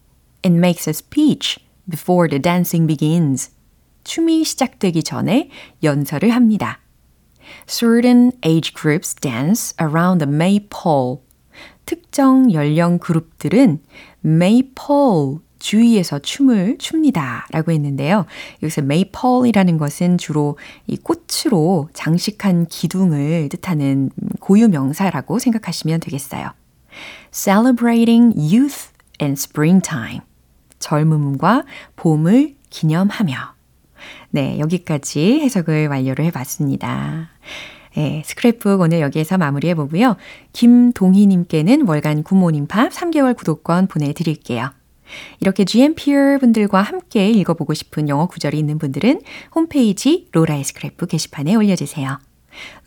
and 0.46 0.58
makes 0.60 0.90
a 0.90 0.94
speech 0.94 1.60
before 1.90 2.30
the 2.30 2.42
dancing 2.42 2.88
begins. 2.88 3.55
춤이 4.06 4.46
시작되기 4.46 5.04
전에 5.04 5.50
연설을 5.84 6.30
합니다. 6.30 6.80
Certain 7.68 8.32
age 8.46 8.74
groups 8.74 9.16
dance 9.16 9.76
around 9.82 10.24
the 10.24 10.34
maypole. 10.34 11.18
특정 11.86 12.54
연령 12.54 12.98
그룹들은 13.00 13.80
maypole 14.24 15.40
주위에서 15.60 16.20
춤을 16.20 16.78
춥니다. 16.78 17.48
라고 17.52 17.72
했는데요. 17.72 18.26
여기서 18.62 18.82
maypole이라는 18.82 19.78
것은 19.78 20.18
주로 20.18 20.58
이 20.86 20.98
꽃으로 20.98 21.90
장식한 21.94 22.68
기둥을 22.68 23.50
뜻하는 23.50 24.12
고유 24.40 24.68
명사라고 24.68 25.40
생각하시면 25.40 26.02
되겠어요. 26.02 26.52
Celebrating 27.32 28.36
youth 28.38 28.92
and 29.22 29.40
springtime. 29.40 30.22
젊음과 30.80 31.64
봄을 31.96 32.56
기념하며 32.70 33.55
네, 34.36 34.60
여기까지 34.60 35.40
해석을 35.40 35.88
완료를 35.88 36.26
해봤습니다. 36.26 37.30
네, 37.96 38.22
스크랩북 38.26 38.82
오늘 38.82 39.00
여기에서 39.00 39.38
마무리해보고요. 39.38 40.18
김동희님께는 40.52 41.88
월간 41.88 42.24
굿모닝 42.24 42.68
팝 42.68 42.92
3개월 42.92 43.34
구독권 43.38 43.88
보내드릴게요. 43.88 44.74
이렇게 45.40 45.64
GMPR 45.64 46.40
분들과 46.42 46.82
함께 46.82 47.30
읽어보고 47.30 47.74
싶은 47.74 48.10
영어 48.10 48.26
구절이 48.26 48.60
있는 48.60 48.78
분들은 48.78 49.22
홈페이지 49.56 50.28
로라의 50.34 50.66
스크랩북 50.66 51.08
게시판에 51.12 51.56
올려주세요. 51.56 52.20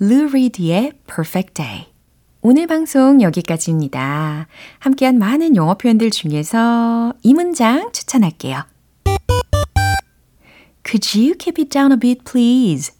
Lou 0.02 0.28
Reed의 0.28 0.92
Perfect 1.06 1.54
Day. 1.54 1.86
오늘 2.42 2.66
방송 2.66 3.22
여기까지입니다. 3.22 4.48
함께한 4.80 5.18
많은 5.18 5.56
영어 5.56 5.78
표현들 5.78 6.10
중에서 6.10 7.14
이 7.22 7.32
문장 7.32 7.90
추천할게요. 7.92 8.64
Could 10.88 11.18
you 11.18 11.34
keep 11.34 11.60
it 11.60 11.68
down 11.68 11.92
a 11.92 11.98
bit, 11.98 12.24
please? 12.24 12.94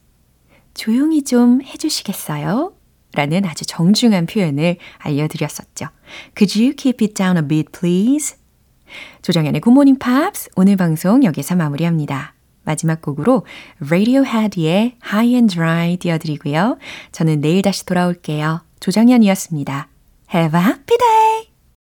조용히 0.74 1.24
좀 1.24 1.62
해주시겠어요? 1.62 2.74
라는 3.14 3.46
아주 3.46 3.64
정중한 3.64 4.26
표현을 4.26 4.76
알려드렸었죠. 4.98 5.86
Could 6.36 6.62
you 6.62 6.74
keep 6.76 7.02
it 7.02 7.14
down 7.14 7.38
a 7.38 7.48
bit, 7.48 7.72
please? 7.72 8.36
조정연의 9.22 9.62
Good 9.62 9.72
Morning 9.72 9.98
Pops 9.98 10.50
오늘 10.56 10.76
방송 10.76 11.24
여기서 11.24 11.56
마무리합니다. 11.56 12.34
마지막 12.64 13.00
곡으로 13.00 13.46
Radiohead의 13.80 14.98
High 15.02 15.34
and 15.34 15.54
Dry 15.54 15.96
띄워드리고요. 15.96 16.76
저는 17.12 17.40
내일 17.40 17.62
다시 17.62 17.86
돌아올게요. 17.86 18.60
조정연이었습니다. 18.80 19.88
Have 20.34 20.60
a 20.60 20.66
happy 20.66 20.98
day! 20.98 21.47